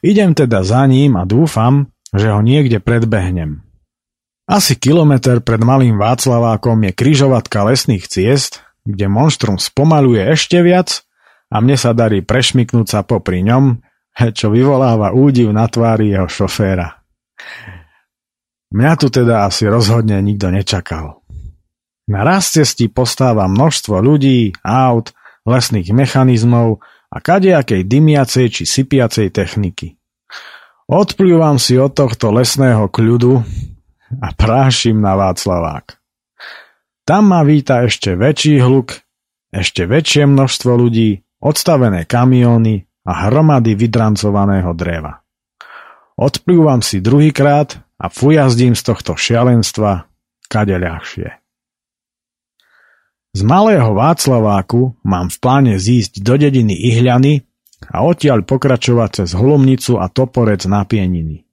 [0.05, 3.65] Idem teda za ním a dúfam, že ho niekde predbehnem.
[4.45, 11.01] Asi kilometr pred malým Václavákom je kryžovatka lesných ciest, kde monštrum spomaluje ešte viac
[11.49, 13.81] a mne sa darí prešmiknúť sa popri ňom,
[14.37, 17.01] čo vyvoláva údiv na tvári jeho šoféra.
[18.75, 21.23] Mňa tu teda asi rozhodne nikto nečakal.
[22.11, 22.51] Na raz
[22.91, 25.15] postáva množstvo ľudí, aut,
[25.47, 29.95] lesných mechanizmov a kadejakej dymiacej či sypiacej techniky.
[30.91, 33.41] Odplývam si od tohto lesného kľudu
[34.19, 35.95] a prášim na Václavák.
[37.07, 38.91] Tam ma víta ešte väčší hluk,
[39.55, 45.23] ešte väčšie množstvo ľudí odstavené kamióny a hromady vydrancovaného dreva.
[46.19, 50.09] Odplúvam si druhýkrát a fujazdím z tohto šialenstva
[50.47, 51.29] kade ľahšie.
[53.35, 57.43] Z malého Václaváku mám v pláne zísť do dediny Ihľany
[57.91, 61.43] a odtiaľ pokračovať cez Holomnicu a Toporec na Pieniny.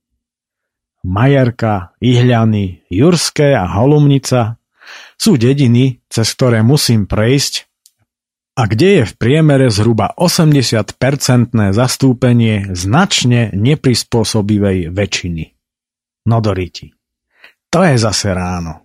[1.03, 4.63] Majerka, Ihľany, Jurské a Holumnica
[5.19, 7.67] sú dediny, cez ktoré musím prejsť
[8.55, 15.62] a kde je v priemere zhruba 80-percentné zastúpenie značne neprispôsobivej väčšiny.
[16.27, 16.95] Nodoriti.
[17.73, 18.85] To je zase ráno.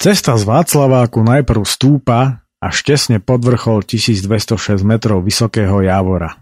[0.00, 6.40] Cesta z Václaváku najprv stúpa až tesne pod vrchol 1206 metrov vysokého Javora.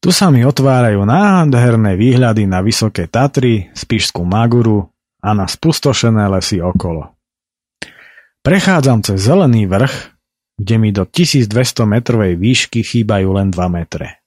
[0.00, 4.88] Tu sa mi otvárajú nádherné výhľady na vysoké Tatry, Spišskú Maguru
[5.20, 7.12] a na spustošené lesy okolo.
[8.40, 10.16] Prechádzam cez zelený vrch,
[10.56, 11.52] kde mi do 1200
[11.84, 14.24] metrovej výšky chýbajú len 2 metre.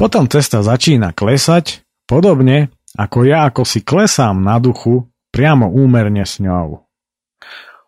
[0.00, 6.38] Potom cesta začína klesať, podobne ako ja ako si klesám na duchu priamo úmerne s
[6.38, 6.86] ňou.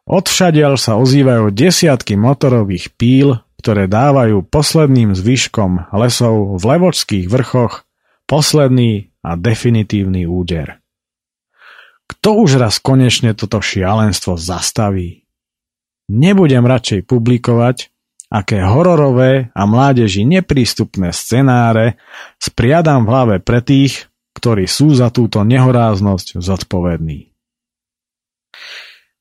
[0.06, 7.86] Odvšadiaľ sa ozývajú desiatky motorových píl, ktoré dávajú posledným zvyškom lesov v levočských vrchoch
[8.30, 10.78] posledný a definitívny úder.
[12.06, 15.26] Kto už raz konečne toto šialenstvo zastaví?
[16.06, 17.90] Nebudem radšej publikovať,
[18.37, 21.97] aké hororové a mládeži neprístupné scenáre
[22.37, 27.32] spriadam v hlave pre tých, ktorí sú za túto nehoráznosť zodpovední.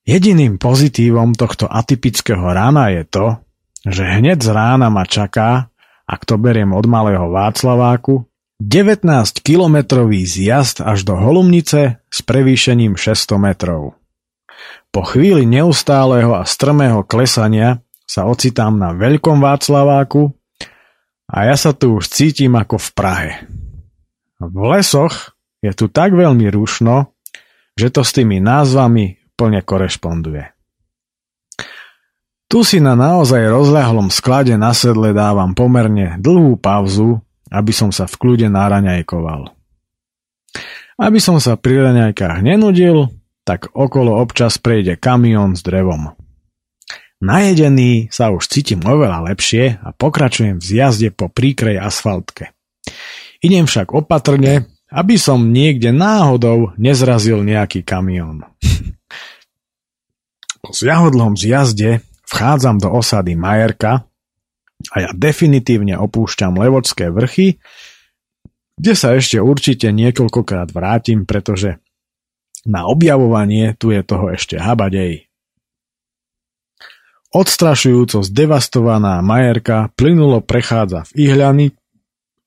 [0.06, 3.26] Jediným pozitívom tohto atypického rána je to,
[3.88, 5.72] že hneď z rána ma čaká,
[6.06, 8.28] ak to beriem od malého Václaváku,
[8.62, 13.98] 19-kilometrový zjazd až do Holumnice s prevýšením 600 metrov.
[14.94, 20.34] Po chvíli neustáleho a strmého klesania sa ocitám na Veľkom Václaváku
[21.30, 23.32] a ja sa tu už cítim ako v Prahe.
[24.38, 25.34] V lesoch
[25.66, 27.10] je tu tak veľmi rušno,
[27.74, 30.56] že to s tými názvami plne korešponduje.
[32.46, 38.06] Tu si na naozaj rozľahlom sklade na sedle dávam pomerne dlhú pauzu, aby som sa
[38.06, 39.50] v kľude naraňajkoval.
[40.96, 43.12] Aby som sa pri raňajkách nenudil,
[43.44, 46.16] tak okolo občas prejde kamión s drevom.
[47.24, 52.52] Najedený sa už cítim oveľa lepšie a pokračujem v zjazde po príkrej asfaltke.
[53.40, 58.44] Idem však opatrne, aby som niekde náhodou nezrazil nejaký kamión.
[60.66, 64.10] po zjahodlom zjazde vchádzam do osady Majerka
[64.92, 67.62] a ja definitívne opúšťam Levočské vrchy,
[68.76, 71.80] kde sa ešte určite niekoľkokrát vrátim, pretože
[72.66, 75.30] na objavovanie tu je toho ešte habadej.
[77.36, 81.76] Odstrašujúco zdevastovaná majerka plynulo prechádza v ihľany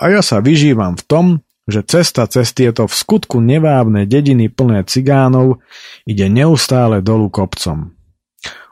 [0.00, 1.26] a ja sa vyžívam v tom,
[1.68, 5.60] že cesta cez tieto v skutku nevávne dediny plné cigánov
[6.08, 7.92] ide neustále dolu kopcom.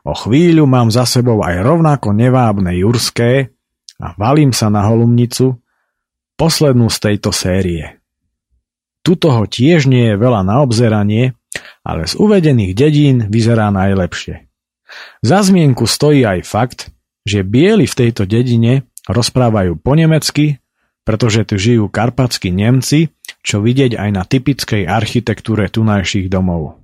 [0.09, 3.53] O chvíľu mám za sebou aj rovnako nevábne Jurské
[4.01, 5.61] a valím sa na Holumnicu,
[6.41, 8.01] poslednú z tejto série.
[9.05, 11.37] Tutoho tiež nie je veľa na obzeranie,
[11.85, 14.46] ale z uvedených dedín vyzerá najlepšie.
[15.23, 16.81] Za zmienku stojí aj fakt,
[17.27, 20.63] že bieli v tejto dedine rozprávajú po nemecky,
[21.07, 26.83] pretože tu žijú karpatskí Nemci, čo vidieť aj na typickej architektúre tunajších domov.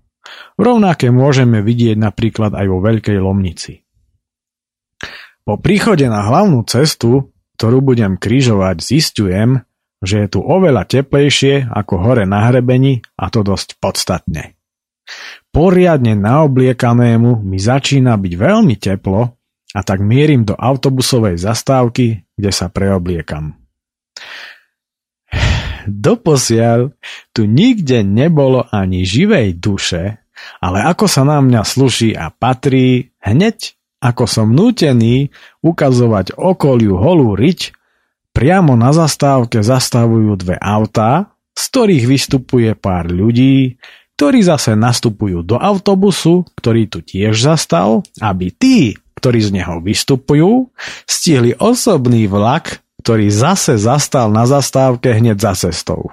[0.55, 3.83] Rovnaké môžeme vidieť napríklad aj vo Veľkej Lomnici.
[5.43, 9.67] Po príchode na hlavnú cestu, ktorú budem krížovať, zistujem,
[10.03, 14.55] že je tu oveľa teplejšie ako hore na hrebení a to dosť podstatne.
[15.53, 19.37] Poriadne naobliekanému mi začína byť veľmi teplo
[19.73, 23.57] a tak mierim do autobusovej zastávky, kde sa preobliekam.
[25.89, 26.95] Doposiaľ
[27.35, 30.23] tu nikde nebolo ani živej duše,
[30.63, 35.31] ale ako sa na mňa sluší a patrí, hneď ako som nútený
[35.63, 37.71] ukazovať okoliu holú riť,
[38.35, 43.79] priamo na zastávke zastavujú dve autá, z ktorých vystupuje pár ľudí,
[44.17, 50.71] ktorí zase nastupujú do autobusu, ktorý tu tiež zastal, aby tí, ktorí z neho vystupujú,
[51.07, 56.11] stihli osobný vlak, ktorý zase zastal na zastávke hneď za cestou.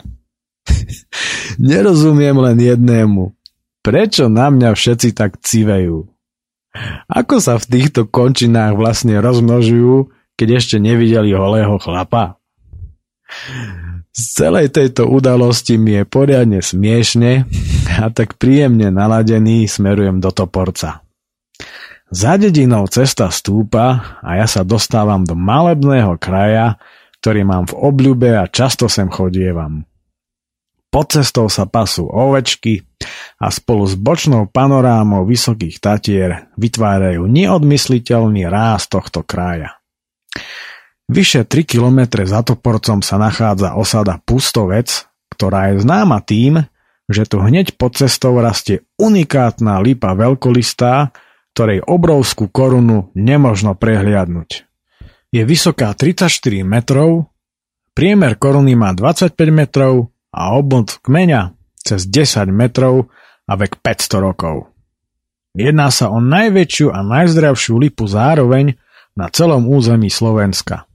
[1.61, 3.33] Nerozumiem len jednému.
[3.85, 6.09] Prečo na mňa všetci tak civejú?
[7.09, 12.37] Ako sa v týchto končinách vlastne rozmnožujú, keď ešte nevideli holého chlapa?
[14.13, 17.45] Z celej tejto udalosti mi je poriadne smiešne
[17.99, 21.03] a tak príjemne naladený smerujem do Toporca.
[22.09, 26.81] Za dedinou cesta stúpa a ja sa dostávam do malebného kraja,
[27.21, 29.85] ktorý mám v obľúbe a často sem chodievam.
[30.89, 32.81] Pod cestou sa pasú ovečky
[33.37, 39.77] a spolu s bočnou panorámou vysokých tatier vytvárajú neodmysliteľný ráz tohto kraja.
[41.05, 46.65] Vyše 3 kilometre za Toporcom sa nachádza osada Pustovec, ktorá je známa tým,
[47.09, 51.09] že tu hneď pod cestou rastie unikátna lipa veľkolistá,
[51.57, 54.69] ktorej obrovskú korunu nemožno prehliadnúť.
[55.33, 56.29] Je vysoká 34
[56.61, 57.33] metrov,
[57.97, 63.09] priemer koruny má 25 metrov a obod kmeňa cez 10 metrov
[63.49, 64.69] a vek 500 rokov.
[65.57, 68.77] Jedná sa o najväčšiu a najzdravšiu lipu zároveň
[69.17, 70.88] na celom území Slovenska.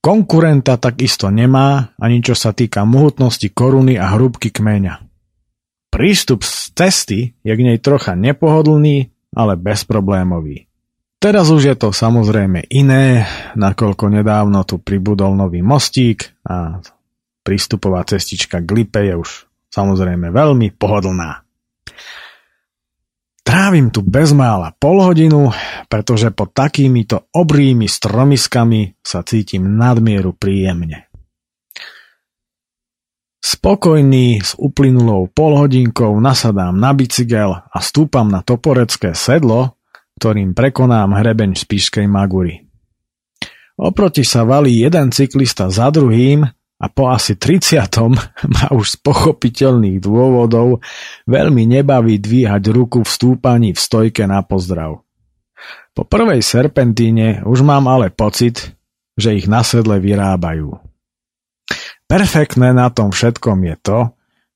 [0.00, 4.96] Konkurenta takisto nemá, ani čo sa týka mohutnosti koruny a hrúbky kmeňa.
[5.92, 10.70] Prístup z cesty je k nej trocha nepohodlný, ale bezproblémový.
[11.20, 16.80] Teraz už je to samozrejme iné, nakoľko nedávno tu pribudol nový mostík a
[17.44, 21.44] prístupová cestička k Lipe je už samozrejme veľmi pohodlná.
[23.50, 25.50] Trávim tu bezmála pol hodinu,
[25.90, 31.10] pretože pod takýmito obrými stromiskami sa cítim nadmieru príjemne.
[33.42, 39.74] Spokojný s uplynulou polhodinkou nasadám na bicykel a stúpam na toporecké sedlo,
[40.22, 42.70] ktorým prekonám hrebeň Spišskej Magury.
[43.74, 46.46] Oproti sa valí jeden cyklista za druhým
[46.80, 47.76] a po asi 30.
[48.56, 50.80] ma už z pochopiteľných dôvodov
[51.28, 55.04] veľmi nebaví dvíhať ruku v stúpaní v stojke na pozdrav.
[55.92, 58.72] Po prvej serpentíne už mám ale pocit,
[59.20, 60.72] že ich na sedle vyrábajú.
[62.08, 63.98] Perfektné na tom všetkom je to,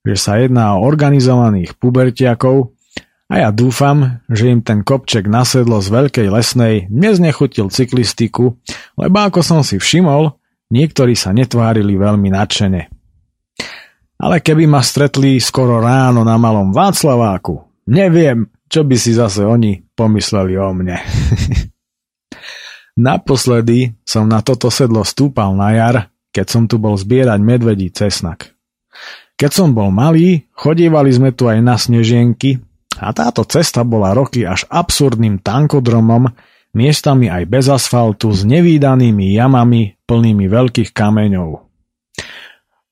[0.08, 2.74] že sa jedná o organizovaných pubertiakov
[3.28, 8.60] a ja dúfam, že im ten kopček na sedlo z Veľkej lesnej neznechutil cyklistiku,
[9.00, 10.36] lebo ako som si všimol,
[10.72, 12.82] niektorí sa netvárili veľmi nadšene.
[14.20, 19.84] Ale keby ma stretli skoro ráno na malom Václaváku, neviem, čo by si zase oni
[19.92, 20.96] pomysleli o mne.
[22.94, 28.50] Naposledy som na toto sedlo stúpal na jar keď som tu bol zbierať medvedí cesnak.
[29.38, 32.58] Keď som bol malý, chodívali sme tu aj na snežienky
[32.98, 36.26] a táto cesta bola roky až absurdným tankodromom,
[36.74, 41.50] miestami aj bez asfaltu s nevýdanými jamami plnými veľkých kameňov.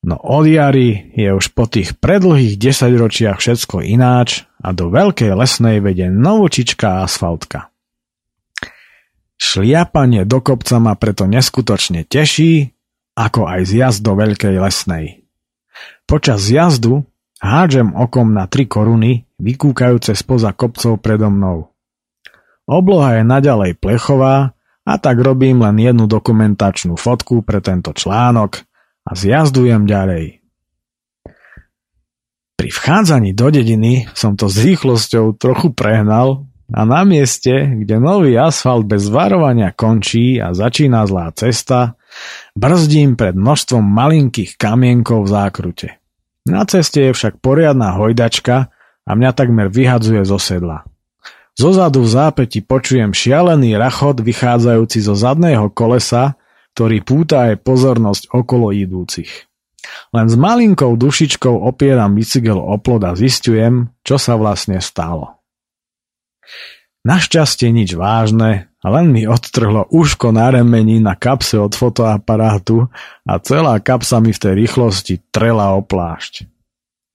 [0.02, 5.78] No od jary je už po tých predlhých desaťročiach všetko ináč a do veľkej lesnej
[5.78, 7.70] vede novúčičká asfaltka.
[9.38, 12.74] Šliapanie do kopca ma preto neskutočne teší
[13.18, 15.26] ako aj zjazd do Veľkej lesnej.
[16.08, 17.04] Počas zjazdu
[17.42, 21.71] hádžem okom na tri koruny, vykúkajúce spoza kopcov predo mnou.
[22.72, 24.56] Obloha je naďalej plechová
[24.88, 28.64] a tak robím len jednu dokumentačnú fotku pre tento článok
[29.04, 30.40] a zjazdujem ďalej.
[32.56, 38.32] Pri vchádzaní do dediny som to s rýchlosťou trochu prehnal, a na mieste, kde nový
[38.40, 42.00] asfalt bez varovania končí a začína zlá cesta,
[42.56, 45.88] brzdím pred množstvom malinkých kamienkov v zákrute.
[46.48, 48.72] Na ceste je však poriadna hojdačka
[49.04, 50.88] a mňa takmer vyhadzuje zo sedla.
[51.52, 56.40] Zozadu v zápäti počujem šialený rachot vychádzajúci zo zadného kolesa,
[56.72, 59.28] ktorý púta aj pozornosť okolo idúcich.
[60.16, 65.36] Len s malinkou dušičkou opieram bicykel o plod a zistujem, čo sa vlastne stalo.
[67.02, 72.88] Našťastie nič vážne, len mi odtrhlo uško na remení na kapse od fotoaparátu
[73.26, 76.46] a celá kapsa mi v tej rýchlosti trela o plášť.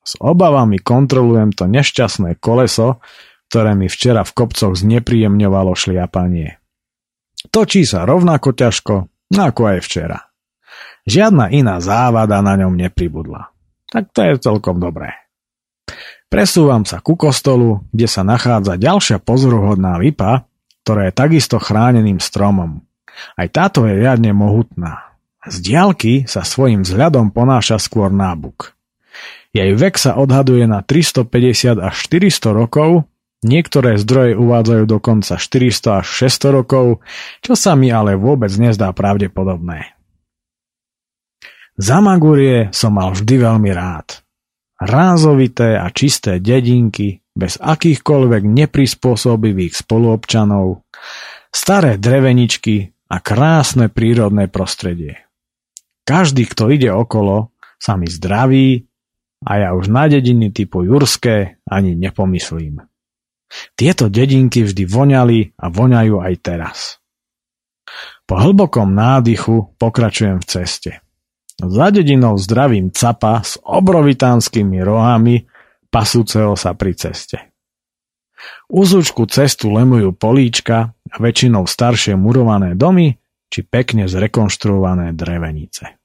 [0.04, 3.00] S obavami kontrolujem to nešťastné koleso,
[3.48, 6.60] ktoré mi včera v kopcoch znepríjemňovalo šliapanie.
[7.48, 8.96] Točí sa rovnako ťažko,
[9.32, 10.20] ako aj včera.
[11.08, 13.56] Žiadna iná závada na ňom nepribudla.
[13.88, 15.16] Tak to je celkom dobré.
[16.28, 20.44] Presúvam sa ku kostolu, kde sa nachádza ďalšia pozoruhodná lipa,
[20.84, 22.84] ktorá je takisto chráneným stromom.
[23.40, 25.16] Aj táto je riadne mohutná.
[25.48, 28.76] Z diálky sa svojim vzhľadom ponáša skôr nábuk.
[29.56, 33.08] Jej vek sa odhaduje na 350 až 400 rokov,
[33.48, 37.00] niektoré zdroje uvádzajú dokonca 400 až 600 rokov,
[37.40, 39.96] čo sa mi ale vôbec nezdá pravdepodobné.
[41.78, 44.20] Za Magúrie som mal vždy veľmi rád.
[44.78, 50.86] Rázovité a čisté dedinky, bez akýchkoľvek neprispôsobivých spoluobčanov,
[51.54, 55.22] staré dreveničky a krásne prírodné prostredie.
[56.02, 58.90] Každý, kto ide okolo, sa mi zdraví
[59.46, 62.82] a ja už na dediny typu Jurské ani nepomyslím.
[63.80, 66.78] Tieto dedinky vždy voňali a voňajú aj teraz.
[68.28, 70.92] Po hlbokom nádychu pokračujem v ceste.
[71.58, 75.50] Za dedinou zdravím capa s obrovitánskymi rohami,
[75.90, 77.50] pasúceho sa pri ceste.
[78.70, 83.18] Úzučku cestu lemujú políčka a väčšinou staršie murované domy
[83.50, 85.97] či pekne zrekonštruované drevenice.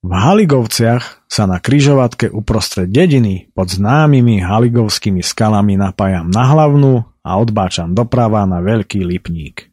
[0.00, 7.30] V Haligovciach sa na kryžovatke uprostred dediny pod známymi haligovskými skalami napájam na hlavnú a
[7.36, 9.68] odbáčam doprava na veľký lipník.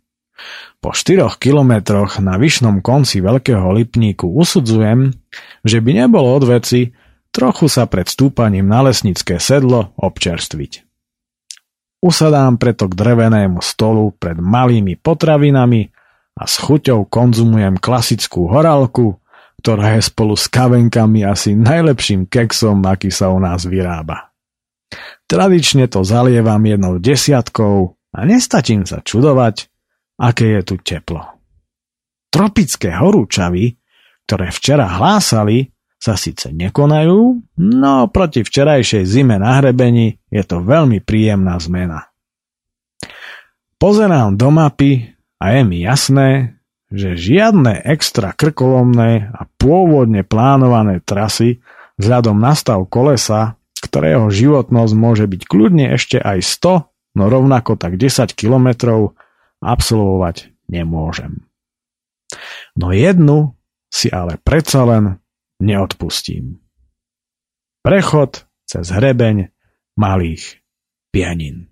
[0.83, 5.15] Po 4 kilometroch na vyšnom konci Veľkého Lipníku usudzujem,
[5.63, 6.91] že by nebolo od veci
[7.31, 10.83] trochu sa pred stúpaním na lesnické sedlo občerstviť.
[12.03, 15.89] Usadám preto k drevenému stolu pred malými potravinami
[16.37, 19.17] a s chuťou konzumujem klasickú horálku,
[19.67, 24.31] ktorá je spolu s kavenkami asi najlepším keksom, aký sa u nás vyrába.
[25.27, 29.67] Tradične to zalievam jednou desiatkou a nestačím sa čudovať,
[30.23, 31.19] aké je tu teplo.
[32.31, 33.75] Tropické horúčavy,
[34.23, 37.19] ktoré včera hlásali, sa síce nekonajú,
[37.59, 42.07] no proti včerajšej zime na hrebení je to veľmi príjemná zmena.
[43.75, 45.11] Pozerám do mapy
[45.43, 46.55] a je mi jasné,
[46.87, 51.59] že žiadne extra krkolomné a pôvodne plánované trasy
[51.99, 57.99] vzhľadom na stav kolesa, ktorého životnosť môže byť kľudne ešte aj 100, no rovnako tak
[57.99, 59.19] 10 kilometrov,
[59.59, 61.43] absolvovať nemôžem.
[62.77, 63.57] No jednu
[63.89, 65.17] si ale predsa len
[65.57, 66.61] neodpustím.
[67.81, 69.49] Prechod cez hrebeň
[69.95, 70.61] malých
[71.09, 71.71] pianin.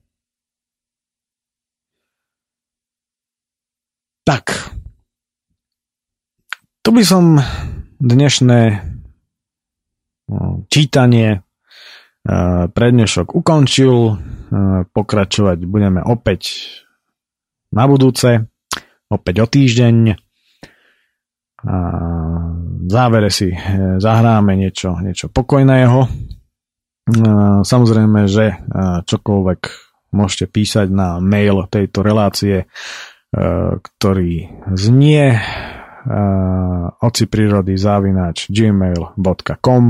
[4.25, 4.73] Tak,
[6.85, 7.41] tu by som
[7.97, 8.61] dnešné
[10.29, 11.39] no, čítanie e,
[12.69, 13.93] prednešok ukončil.
[14.05, 14.13] E,
[14.85, 16.69] pokračovať budeme opäť
[17.73, 18.45] na budúce,
[19.09, 19.95] opäť o týždeň.
[21.65, 21.75] A
[22.85, 23.57] v závere si e,
[23.97, 26.05] zahráme niečo, niečo pokojného.
[27.65, 28.55] Samozrejme, že e,
[29.09, 29.61] čokoľvek
[30.13, 32.65] môžete písať na mail tejto relácie, e,
[33.81, 35.41] ktorý znie
[37.01, 39.83] oci prírody zavinač gmail.com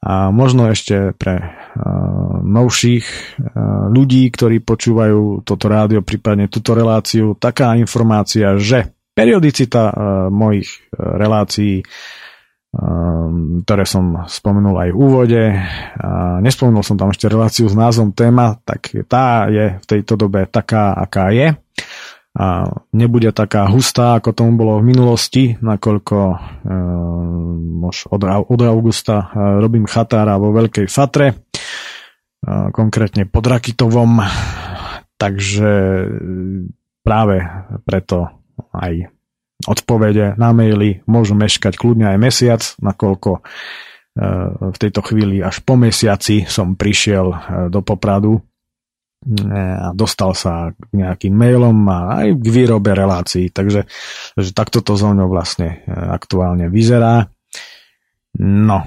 [0.00, 7.36] a možno ešte pre uh, novších uh, ľudí, ktorí počúvajú toto rádio, prípadne túto reláciu,
[7.36, 9.94] taká informácia, že periodicita uh,
[10.32, 13.28] mojich uh, relácií, uh,
[13.60, 18.56] ktoré som spomenul aj v úvode, uh, nespomenul som tam ešte reláciu s názvom téma,
[18.64, 21.52] tak tá je v tejto dobe taká, aká je
[22.30, 22.62] a
[22.94, 26.36] nebude taká hustá, ako tomu bolo v minulosti, nakoľko e,
[27.90, 31.36] od, od augusta e, robím chatára vo Veľkej Fatre, e,
[32.70, 34.22] konkrétne pod Rakitovom,
[35.18, 35.72] takže
[37.02, 37.36] práve
[37.82, 38.30] preto
[38.70, 39.10] aj
[39.66, 43.40] odpovede na maily môžu meškať kľudne aj mesiac, nakoľko e,
[44.72, 47.36] v tejto chvíli až po mesiaci som prišiel e,
[47.68, 48.40] do Popradu
[49.52, 53.52] a dostal sa k nejakým mailom a aj k výrobe relácií.
[53.52, 53.84] Takže
[54.40, 57.28] že takto to so mnou vlastne e, aktuálne vyzerá.
[58.40, 58.80] No,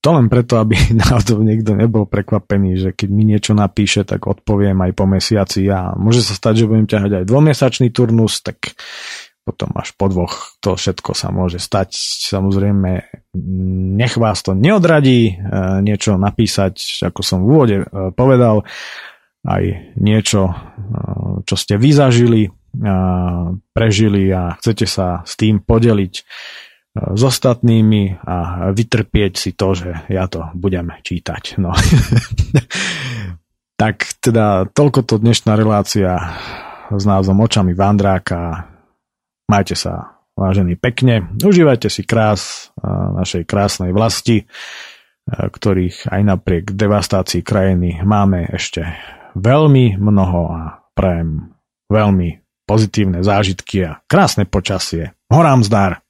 [0.00, 4.78] to len preto, aby náhodou niekto nebol prekvapený, že keď mi niečo napíše, tak odpoviem
[4.86, 8.78] aj po mesiaci a môže sa stať, že budem ťahať aj dvomesačný turnus, tak
[9.42, 11.96] potom až po dvoch to všetko sa môže stať.
[12.30, 12.90] Samozrejme,
[13.98, 15.42] nech vás to neodradí e,
[15.82, 18.62] niečo napísať, ako som v úvode e, povedal,
[19.46, 20.52] aj niečo,
[21.48, 22.52] čo ste vyzažili,
[23.72, 26.14] prežili a chcete sa s tým podeliť
[26.90, 31.56] s ostatnými a vytrpieť si to, že ja to budem čítať.
[31.62, 31.70] No.
[33.80, 36.18] tak teda toľko to dnešná relácia
[36.90, 38.66] s názvom Očami Vandráka.
[39.46, 42.74] Majte sa vážení pekne, užívajte si krás
[43.16, 44.50] našej krásnej vlasti,
[45.30, 48.82] ktorých aj napriek devastácii krajiny máme ešte
[49.34, 50.62] veľmi mnoho a
[50.94, 51.54] prajem
[51.90, 55.16] veľmi pozitívne zážitky a krásne počasie.
[55.26, 56.02] Horám zdar!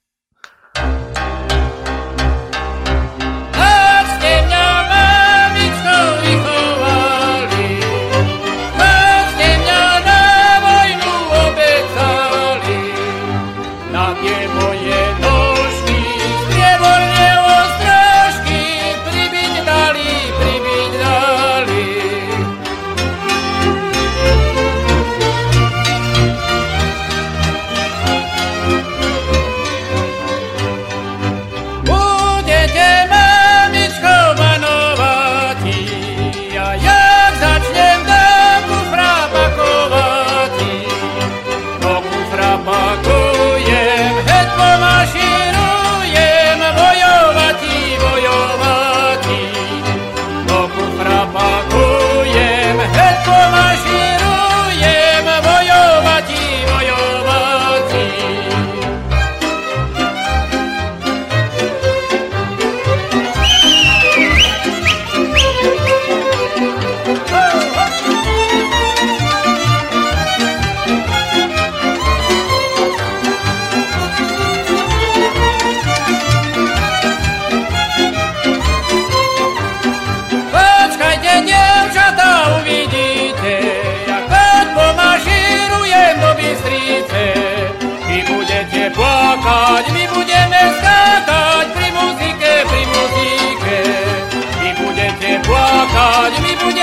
[95.93, 96.80] Nie chce za